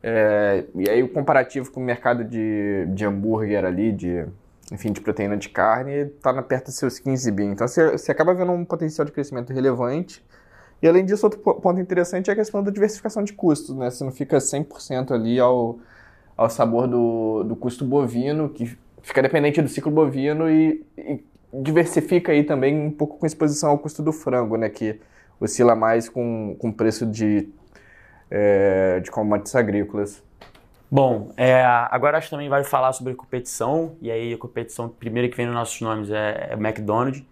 É, 0.03 0.65
e 0.75 0.91
aí 0.91 1.03
o 1.03 1.09
comparativo 1.09 1.71
com 1.71 1.81
o 1.81 1.85
mercado 1.85 2.25
de, 2.25 2.87
de 2.89 3.05
hambúrguer 3.05 3.65
ali, 3.65 3.93
de, 3.93 4.27
enfim, 4.71 4.93
de 4.93 5.01
proteína 5.01 5.37
de 5.37 5.49
carne, 5.49 6.11
está 6.17 6.43
perto 6.43 6.67
dos 6.67 6.75
seus 6.75 6.99
15 6.99 7.31
bi. 7.31 7.45
Então 7.45 7.67
você, 7.67 7.93
você 7.93 8.13
acaba 8.13 8.35
vendo 8.35 8.53
um 8.53 8.65
potencial 8.65 9.05
de 9.05 9.13
crescimento 9.13 9.53
relevante. 9.53 10.25
E 10.83 10.89
além 10.89 11.05
disso, 11.05 11.25
outro 11.25 11.39
ponto 11.39 11.81
interessante 11.81 12.29
é 12.29 12.33
a 12.33 12.37
questão 12.37 12.63
da 12.63 12.71
diversificação 12.71 13.23
de 13.23 13.33
custos, 13.33 13.77
né? 13.77 13.89
Você 13.89 14.03
não 14.03 14.11
fica 14.11 14.39
100% 14.39 15.13
ali 15.13 15.39
ao, 15.39 15.79
ao 16.37 16.51
sabor 16.51 16.89
do, 16.89 17.45
do 17.45 17.55
custo 17.55 17.85
bovino, 17.85 18.49
que 18.49 18.77
fica 19.01 19.23
dependente 19.23 19.63
do 19.63 19.69
ciclo 19.69 19.93
bovino 19.93 20.51
e, 20.51 20.85
e 20.99 21.25
diversifica 21.53 22.33
aí 22.33 22.43
também 22.43 22.77
um 22.77 22.91
pouco 22.91 23.17
com 23.17 23.25
exposição 23.25 23.71
ao 23.71 23.79
custo 23.79 24.03
do 24.03 24.13
frango, 24.13 24.57
né? 24.57 24.69
Que 24.69 25.01
oscila 25.45 25.75
mais 25.75 26.09
com, 26.09 26.57
com 26.59 26.73
preço 26.73 27.05
de, 27.07 27.49
é, 28.31 29.01
de 29.01 29.11
commodities 29.11 29.55
agrícolas. 29.55 30.23
Bom, 30.91 31.33
é, 31.39 31.65
agora 31.65 32.19
acho 32.19 32.27
que 32.27 32.33
também 32.33 32.51
vale 32.51 32.65
falar 32.65 32.93
sobre 32.93 33.15
competição, 33.15 33.97
e 34.01 34.11
aí 34.11 34.35
a 34.35 34.39
competição 34.39 34.89
primeira 34.91 35.27
que 35.29 35.37
vem 35.37 35.47
nos 35.47 35.55
nossos 35.55 35.81
nomes 35.81 36.11
é, 36.11 36.51
é 36.51 36.53
McDonald's, 36.53 37.25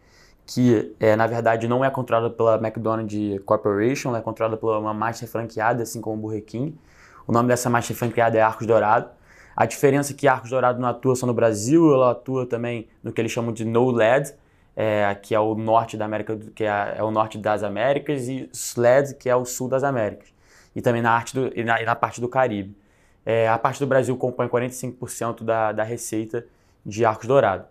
que 0.47 0.95
é, 0.99 1.14
na 1.14 1.26
verdade 1.26 1.69
não 1.69 1.85
é 1.85 1.90
controlada 1.90 2.31
pela 2.31 2.57
McDonald's 2.57 3.40
Corporation, 3.44 4.16
é 4.16 4.20
controlada 4.20 4.57
por 4.57 4.77
uma 4.79 4.94
master 4.94 5.29
franqueada, 5.29 5.83
assim 5.83 6.01
como 6.01 6.16
o 6.16 6.18
Burger 6.18 6.42
King. 6.42 6.79
O 7.27 7.33
nome 7.33 7.49
dessa 7.49 7.68
master 7.68 7.94
franqueada 7.94 8.38
é 8.38 8.40
Arcos 8.40 8.66
Dourado. 8.66 9.11
A 9.55 9.66
diferença 9.66 10.12
é 10.12 10.16
que 10.16 10.27
Arcos 10.27 10.51
Dourado 10.51 10.81
não 10.81 10.88
atua 10.88 11.14
só 11.14 11.27
no 11.27 11.35
Brasil, 11.35 11.92
ela 11.92 12.12
atua 12.12 12.46
também 12.46 12.88
no 13.03 13.12
que 13.12 13.20
eles 13.20 13.31
chamam 13.31 13.53
de 13.53 13.64
No 13.64 13.90
LED, 13.90 14.33
é, 14.76 15.14
que 15.14 15.35
é 15.35 15.40
o 15.40 15.54
norte 15.54 15.96
da 15.96 16.04
América, 16.04 16.38
que 16.54 16.64
é, 16.64 16.94
é, 16.98 17.02
o 17.02 17.11
norte 17.11 17.38
das 17.38 17.62
Américas, 17.62 18.28
e 18.28 18.48
SLED, 18.52 19.14
que 19.14 19.28
é 19.28 19.37
o 19.37 19.44
sul 19.44 19.68
das 19.68 19.85
Américas, 19.85 20.28
e 20.74 20.80
também 20.80 21.02
na, 21.02 21.12
arte 21.12 21.35
do, 21.35 21.52
e 21.59 21.64
na, 21.64 21.80
e 21.83 21.85
na 21.85 21.94
parte 21.94 22.20
do 22.20 22.28
Caribe. 22.28 22.76
É, 23.24 23.48
a 23.48 23.59
parte 23.59 23.78
do 23.78 23.87
Brasil 23.87 24.16
compõe 24.16 24.48
45% 24.48 25.42
da, 25.42 25.72
da 25.72 25.83
receita 25.83 26.46
de 26.85 27.04
Arcos 27.04 27.26
Dourado. 27.26 27.64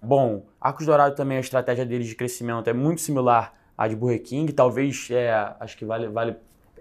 Bom, 0.00 0.44
Arcos 0.60 0.86
Dourado 0.86 1.14
também, 1.14 1.36
a 1.36 1.40
estratégia 1.40 1.84
deles 1.84 2.06
de 2.06 2.14
crescimento 2.14 2.68
é 2.68 2.72
muito 2.72 3.00
similar 3.00 3.54
à 3.76 3.88
de 3.88 3.96
Burger 3.96 4.22
King, 4.22 4.52
talvez, 4.52 5.08
é, 5.10 5.32
acho 5.60 5.76
que 5.76 5.84
vale, 5.84 6.08
vale 6.08 6.36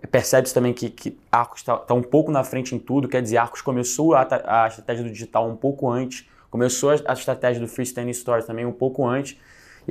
percebe-se 0.09 0.53
também 0.53 0.73
que, 0.73 0.89
que 0.89 1.17
Arcos 1.31 1.59
está 1.59 1.77
tá 1.77 1.93
um 1.93 2.01
pouco 2.01 2.31
na 2.31 2.43
frente 2.43 2.73
em 2.73 2.79
tudo, 2.79 3.07
quer 3.07 3.21
dizer, 3.21 3.37
Arcos 3.37 3.61
começou 3.61 4.15
a, 4.15 4.27
a 4.45 4.67
estratégia 4.67 5.03
do 5.03 5.11
digital 5.11 5.47
um 5.47 5.55
pouco 5.55 5.89
antes, 5.89 6.27
começou 6.49 6.89
a, 6.91 6.95
a 7.05 7.13
estratégia 7.13 7.61
do 7.61 7.67
freestanding 7.67 8.11
store 8.11 8.43
também 8.43 8.65
um 8.65 8.71
pouco 8.71 9.05
antes, 9.07 9.37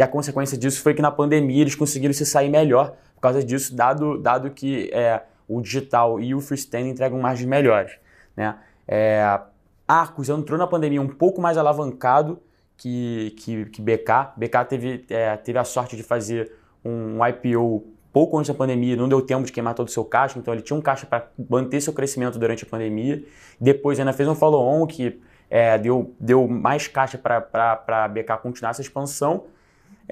e 0.01 0.03
a 0.03 0.09
consequência 0.09 0.57
disso 0.57 0.81
foi 0.81 0.95
que 0.95 1.03
na 1.03 1.11
pandemia 1.11 1.61
eles 1.61 1.75
conseguiram 1.75 2.15
se 2.15 2.25
sair 2.25 2.49
melhor 2.49 2.97
por 3.15 3.21
causa 3.21 3.45
disso, 3.45 3.77
dado, 3.77 4.17
dado 4.17 4.51
que 4.51 4.89
é, 4.95 5.21
o 5.47 5.61
digital 5.61 6.19
e 6.19 6.35
o 6.35 6.41
freestanding 6.41 6.89
entregam 6.89 7.21
margens 7.21 7.47
melhores. 7.47 7.93
Né? 8.35 8.57
É, 8.89 9.39
Arcos 9.87 10.31
entrou 10.31 10.59
na 10.59 10.67
pandemia 10.67 11.03
um 11.03 11.07
pouco 11.07 11.39
mais 11.39 11.59
alavancado 11.59 12.41
que, 12.79 13.35
que, 13.37 13.67
que 13.67 13.83
BK. 13.83 14.33
BK 14.39 14.65
teve, 14.67 15.05
é, 15.11 15.37
teve 15.37 15.59
a 15.59 15.65
sorte 15.65 15.97
de 15.97 16.03
fazer 16.03 16.51
um 16.83 17.19
IPO 17.27 17.85
pouco 18.11 18.39
antes 18.39 18.49
da 18.49 18.55
pandemia, 18.55 18.97
não 18.97 19.07
deu 19.07 19.21
tempo 19.21 19.45
de 19.45 19.53
queimar 19.53 19.75
todo 19.75 19.89
o 19.89 19.91
seu 19.91 20.07
caixa, 20.07 20.39
então 20.39 20.55
ele 20.55 20.63
tinha 20.63 20.79
um 20.79 20.81
caixa 20.81 21.05
para 21.05 21.29
manter 21.51 21.79
seu 21.83 21.93
crescimento 21.93 22.39
durante 22.39 22.65
a 22.65 22.67
pandemia. 22.67 23.23
Depois 23.61 24.01
ainda 24.01 24.15
fez 24.15 24.27
um 24.27 24.35
follow-on 24.35 24.87
que 24.87 25.21
é, 25.51 25.77
deu, 25.77 26.15
deu 26.19 26.49
mais 26.49 26.89
caixa 26.89 27.19
para 27.19 28.09
BK 28.09 28.39
continuar 28.43 28.71
essa 28.71 28.81
expansão. 28.81 29.45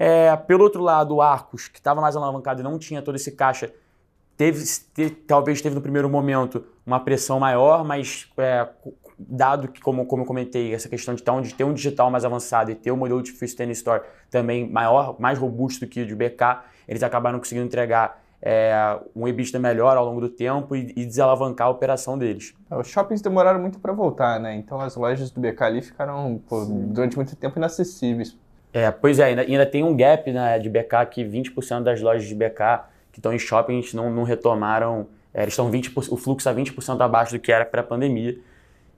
É, 0.01 0.33
pelo 0.33 0.63
outro 0.63 0.81
lado, 0.81 1.15
o 1.15 1.21
Arcos, 1.21 1.67
que 1.67 1.77
estava 1.77 1.99
mais 1.99 2.15
alavancado 2.15 2.61
e 2.61 2.63
não 2.63 2.79
tinha 2.79 3.01
todo 3.01 3.15
esse 3.15 3.33
caixa, 3.33 3.69
teve, 4.37 4.63
teve, 4.93 5.09
talvez 5.09 5.61
teve 5.61 5.75
no 5.75 5.81
primeiro 5.81 6.09
momento 6.09 6.63
uma 6.85 7.01
pressão 7.01 7.37
maior, 7.37 7.83
mas 7.83 8.31
é, 8.37 8.65
dado 9.19 9.67
que, 9.67 9.81
como, 9.81 10.05
como 10.05 10.23
eu 10.23 10.25
comentei, 10.25 10.73
essa 10.73 10.87
questão 10.87 11.13
de, 11.13 11.21
de 11.21 11.53
ter 11.53 11.65
um 11.65 11.73
digital 11.73 12.09
mais 12.09 12.23
avançado 12.23 12.71
e 12.71 12.75
ter 12.75 12.93
um 12.93 12.95
modelo 12.95 13.21
de 13.21 13.33
freestanding 13.33 13.73
store 13.73 14.03
também 14.31 14.71
maior, 14.71 15.19
mais 15.19 15.37
robusto 15.37 15.85
que 15.85 16.03
o 16.03 16.07
de 16.07 16.15
BK, 16.15 16.61
eles 16.87 17.03
acabaram 17.03 17.37
conseguindo 17.37 17.65
entregar 17.65 18.23
é, 18.41 18.97
um 19.13 19.27
EBITDA 19.27 19.59
melhor 19.59 19.97
ao 19.97 20.05
longo 20.05 20.21
do 20.21 20.29
tempo 20.29 20.77
e, 20.77 20.93
e 20.95 21.05
desalavancar 21.05 21.67
a 21.67 21.71
operação 21.71 22.17
deles. 22.17 22.53
É, 22.71 22.77
os 22.77 22.87
shoppings 22.87 23.21
demoraram 23.21 23.59
muito 23.59 23.79
para 23.79 23.91
voltar, 23.91 24.39
né? 24.39 24.55
Então 24.55 24.79
as 24.79 24.95
lojas 24.95 25.29
do 25.29 25.41
BK 25.41 25.61
ali 25.61 25.81
ficaram 25.81 26.41
pô, 26.47 26.63
durante 26.63 27.17
muito 27.17 27.35
tempo 27.35 27.59
inacessíveis 27.59 28.37
é, 28.71 28.91
pois 28.91 29.19
é, 29.19 29.25
ainda, 29.25 29.41
ainda 29.41 29.65
tem 29.65 29.83
um 29.83 29.95
gap 29.95 30.31
né, 30.31 30.59
de 30.59 30.69
BK 30.69 31.05
que 31.11 31.23
20% 31.23 31.83
das 31.83 32.01
lojas 32.01 32.27
de 32.27 32.35
BK 32.35 32.83
que 33.11 33.19
estão 33.19 33.33
em 33.33 33.39
shoppings 33.39 33.93
não, 33.93 34.11
não 34.11 34.23
retomaram, 34.23 35.07
é, 35.33 35.41
eles 35.41 35.53
estão 35.53 35.71
20%, 35.71 36.11
o 36.11 36.17
fluxo 36.17 36.47
a 36.47 36.53
20% 36.53 37.01
abaixo 37.01 37.33
do 37.33 37.39
que 37.39 37.51
era 37.51 37.65
pré-pandemia. 37.65 38.37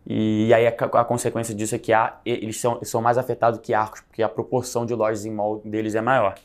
E, 0.05 0.47
e, 0.47 0.53
aí 0.53 0.67
a, 0.67 0.69
a, 0.71 1.05
consequência 1.05 1.53
disso 1.53 1.75
é 1.75 1.77
que 1.77 1.93
há, 1.93 2.17
eles 2.25 2.59
são, 2.59 2.83
são 2.83 3.01
mais 3.01 3.17
afetados 3.17 3.59
que 3.61 3.73
Arcos, 3.73 4.01
porque 4.01 4.23
a 4.23 4.29
proporção 4.29 4.85
de 4.85 4.93
lojas 4.93 5.25
em 5.25 5.31
mall 5.31 5.61
deles 5.63 5.95
é 5.95 6.01
maior. 6.01 6.35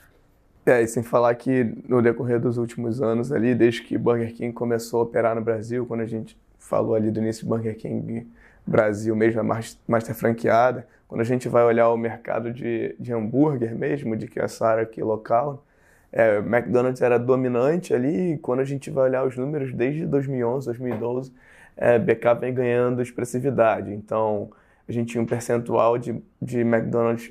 É, 0.67 0.83
e 0.83 0.89
sem 0.89 1.01
falar 1.01 1.33
que 1.37 1.63
no 1.89 2.03
decorrer 2.03 2.41
dos 2.41 2.59
últimos 2.59 3.01
anos 3.01 3.31
ali, 3.31 3.55
desde 3.55 3.83
que 3.83 3.97
Burger 3.97 4.35
King 4.35 4.53
começou 4.53 4.99
a 4.99 5.03
operar 5.05 5.37
no 5.37 5.41
Brasil, 5.41 5.87
quando 5.87 6.01
a 6.01 6.07
gente 6.07 6.37
falou 6.59 6.97
ali 6.97 7.09
do 7.09 7.21
início 7.21 7.45
do 7.45 7.51
Burger 7.51 7.77
King 7.77 8.27
Brasil 8.67 9.15
mesmo, 9.15 9.41
a 9.41 9.45
master 9.45 10.15
franqueada, 10.17 10.85
quando 11.07 11.21
a 11.21 11.25
gente 11.25 11.49
vai 11.49 11.63
olhar 11.63 11.89
o 11.91 11.97
mercado 11.97 12.53
de, 12.53 12.97
de 12.99 13.13
hambúrguer 13.13 13.77
mesmo, 13.77 14.17
de 14.17 14.27
que 14.27 14.41
essa 14.41 14.67
área 14.67 14.83
aqui 14.83 15.01
local, 15.01 15.65
é, 16.11 16.39
McDonald's 16.39 17.01
era 17.01 17.17
dominante 17.17 17.95
ali, 17.95 18.33
e 18.33 18.39
quando 18.39 18.59
a 18.59 18.65
gente 18.65 18.91
vai 18.91 19.05
olhar 19.05 19.25
os 19.25 19.37
números 19.37 19.73
desde 19.73 20.05
2011, 20.05 20.67
2012, 20.67 21.33
é, 21.77 21.97
BK 21.97 22.35
vem 22.41 22.53
ganhando 22.53 23.01
expressividade. 23.01 23.93
Então, 23.93 24.51
a 24.89 24.91
gente 24.91 25.13
tinha 25.13 25.23
um 25.23 25.27
percentual 25.27 25.97
de, 25.97 26.21
de 26.43 26.61
McDonald's 26.61 27.31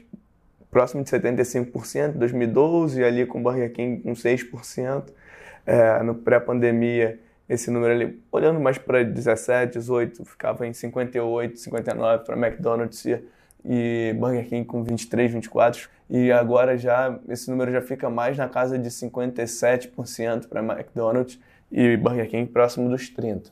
próximo 0.76 1.06
de 1.06 1.10
75% 1.10 2.16
em 2.16 2.20
2012, 2.20 3.00
e 3.00 3.04
ali 3.06 3.26
com 3.26 3.42
Burger 3.42 3.72
King 3.72 4.02
com 4.02 4.12
6%. 4.12 5.06
É, 5.66 6.04
no 6.04 6.16
pré-pandemia, 6.16 7.18
esse 7.48 7.72
número 7.72 7.94
ali, 7.94 8.22
olhando 8.30 8.60
mais 8.60 8.78
para 8.78 9.02
17, 9.02 9.80
18, 9.80 10.26
ficava 10.26 10.68
em 10.68 10.74
58, 10.74 11.58
59 11.58 12.26
para 12.26 12.36
McDonald's 12.36 13.06
e 13.64 14.14
Burger 14.20 14.46
King 14.50 14.66
com 14.66 14.84
23, 14.84 15.32
24. 15.32 15.88
E 16.10 16.30
agora 16.30 16.78
já 16.78 17.18
esse 17.30 17.50
número 17.50 17.72
já 17.72 17.82
fica 17.82 18.10
mais 18.10 18.38
na 18.38 18.50
casa 18.50 18.78
de 18.78 18.90
57% 18.90 20.50
para 20.50 20.62
McDonald's 20.62 21.40
e 21.72 21.96
Burger 21.96 22.30
King 22.30 22.52
próximo 22.52 22.90
dos 22.90 23.08
30. 23.08 23.50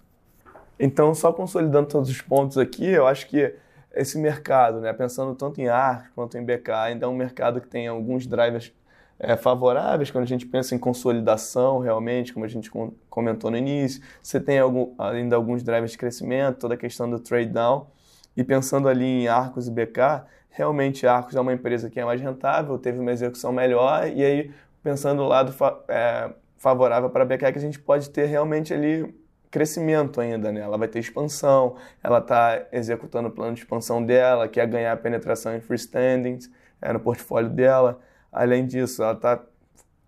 Então, 0.77 1.15
só 1.15 1.31
consolidando 1.31 1.88
todos 1.88 2.09
os 2.09 2.21
pontos 2.21 2.57
aqui, 2.57 2.86
eu 2.86 3.07
acho 3.07 3.27
que 3.27 3.55
esse 3.93 4.17
mercado, 4.17 4.82
né, 4.82 4.91
pensando 4.91 5.36
tanto 5.36 5.62
em 5.62 5.67
ARC 5.67 6.08
quanto 6.15 6.38
em 6.38 6.43
BK, 6.43 6.71
ainda 6.71 7.06
é 7.06 7.10
um 7.10 7.15
mercado 7.15 7.62
que 7.62 7.67
tem 7.67 7.88
alguns 7.88 8.25
drivers 8.25 8.73
é, 9.19 9.38
favoráveis 9.38 10.10
quando 10.10 10.23
a 10.23 10.27
gente 10.27 10.45
pensa 10.45 10.73
em 10.73 10.79
consolidação 10.79 11.79
realmente, 11.79 12.34
como 12.34 12.45
a 12.45 12.49
gente 12.49 12.71
comentou 13.10 13.51
no 13.51 13.58
início. 13.58 14.01
Você 14.21 14.39
tem 14.39 14.60
algum, 14.60 14.93
ainda 14.97 15.36
alguns 15.36 15.63
drivers 15.63 15.91
de 15.91 15.97
crescimento, 15.97 16.60
toda 16.60 16.73
a 16.73 16.77
questão 16.77 17.10
do 17.10 17.19
trade 17.19 17.51
down. 17.51 17.88
E 18.36 18.43
pensando 18.43 18.89
ali 18.89 19.23
em 19.23 19.27
Arcos 19.27 19.67
e 19.67 19.71
BK, 19.71 20.25
realmente 20.49 21.06
Arcos 21.06 21.36
é 21.36 21.39
uma 21.39 21.53
empresa 21.53 21.89
que 21.89 21.99
é 21.99 22.06
mais 22.06 22.19
rentável, 22.19 22.77
teve 22.79 22.99
uma 22.99 23.12
execução 23.12 23.51
melhor, 23.51 24.08
e 24.10 24.23
aí 24.23 24.51
pensando 24.82 25.21
do 25.21 25.27
lado 25.27 25.53
é, 25.88 26.32
favorável 26.58 27.10
para 27.10 27.23
a 27.23 27.25
BK, 27.25 27.51
que 27.51 27.60
a 27.60 27.62
gente 27.62 27.79
pode 27.79 28.10
ter 28.10 28.25
realmente 28.25 28.73
ali 28.73 29.13
crescimento 29.54 30.20
ainda, 30.20 30.52
né? 30.52 30.62
Ela 30.62 30.80
vai 30.80 30.88
ter 30.88 30.98
expansão, 30.98 31.76
ela 32.04 32.18
está 32.18 32.66
executando 32.72 33.30
o 33.30 33.32
plano 33.32 33.54
de 33.54 33.60
expansão 33.60 34.04
dela, 34.04 34.48
que 34.48 34.60
é 34.60 34.66
ganhar 34.66 34.98
penetração 34.98 35.56
em 35.56 35.62
freestandings 35.62 36.50
é, 36.82 36.92
no 36.92 37.00
portfólio 37.00 37.52
dela. 37.52 38.00
Além 38.32 38.66
disso, 38.66 39.04
ela 39.04 39.13
está 39.13 39.44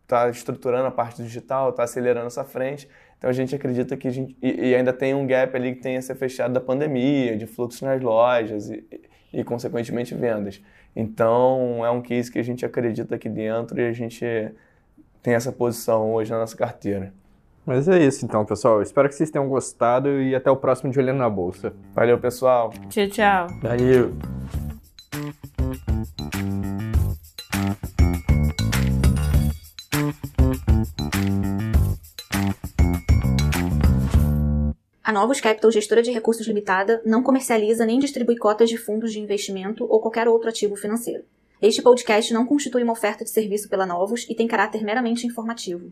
tá 0.08 0.30
estruturando 0.30 0.88
a 0.88 0.92
parte 0.92 1.22
digital, 1.22 1.70
está 1.70 1.84
acelerando 1.84 2.26
essa 2.26 2.44
frente. 2.44 2.90
Então 3.20 3.30
a 3.30 3.34
gente 3.34 3.54
acredita 3.54 3.96
que 3.96 4.08
a 4.08 4.12
gente. 4.12 4.36
E, 4.42 4.70
e, 4.70 4.76
ainda 4.76 4.92
tem 4.92 5.14
um 5.14 5.28
gap 5.28 5.56
ali 5.56 5.76
que 5.76 5.82
tem 5.82 5.96
a 5.96 6.02
ser 6.02 6.16
fechado 6.16 6.52
da 6.52 6.60
pandemia, 6.60 7.38
de 7.38 7.46
fluxo 7.46 7.86
nas 7.86 8.02
lojas 8.02 8.72
e, 8.72 8.84
e, 9.32 9.44
consequentemente, 9.44 10.16
vendas. 10.16 10.60
Então 10.96 11.86
é 11.86 11.92
um 11.92 12.02
case 12.02 12.32
que 12.32 12.40
a 12.40 12.44
gente 12.44 12.66
acredita 12.66 13.14
aqui 13.14 13.30
dentro 13.30 13.80
e 13.80 13.88
a 13.88 13.94
gente 13.94 14.26
tem 15.22 15.36
essa 15.36 15.52
posição 15.52 16.16
hoje 16.16 16.32
na 16.32 16.40
nossa 16.40 16.58
carteira. 16.58 17.14
Mas 17.66 17.88
é 17.88 18.06
isso 18.06 18.24
então, 18.24 18.46
pessoal. 18.46 18.82
Espero 18.82 19.10
que 19.10 19.16
vocês 19.16 19.32
tenham 19.32 19.50
gostado 19.50 20.22
e 20.22 20.36
até 20.36 20.52
o 20.52 20.56
próximo 20.56 20.92
de 20.92 21.00
Olhando 21.00 21.18
na 21.18 21.30
Bolsa. 21.30 21.74
Valeu, 21.96 22.20
pessoal. 22.20 22.72
Tchau, 22.90 23.08
tchau. 23.08 23.48
Valeu. 23.62 24.14
A 35.04 35.12
Novos 35.12 35.42
Capital, 35.42 35.72
gestora 35.72 36.04
de 36.04 36.12
recursos 36.12 36.48
limitada, 36.48 37.02
não 37.06 37.24
comercializa 37.24 37.86
nem 37.86 38.00
distribui 38.00 38.38
cotas 38.38 38.70
de 38.70 38.78
fundos 38.78 39.12
de 39.12 39.20
investimento 39.20 39.86
ou 39.90 40.00
qualquer 40.00 40.28
outro 40.28 40.50
ativo 40.50 40.76
financeiro. 40.76 41.24
Este 41.62 41.82
podcast 41.82 42.32
não 42.34 42.46
constitui 42.46 42.84
uma 42.84 42.94
oferta 42.94 43.24
de 43.24 43.30
serviço 43.30 43.70
pela 43.70 43.86
Novos 43.86 44.28
e 44.30 44.36
tem 44.36 44.48
caráter 44.48 44.84
meramente 44.84 45.26
informativo. 45.26 45.92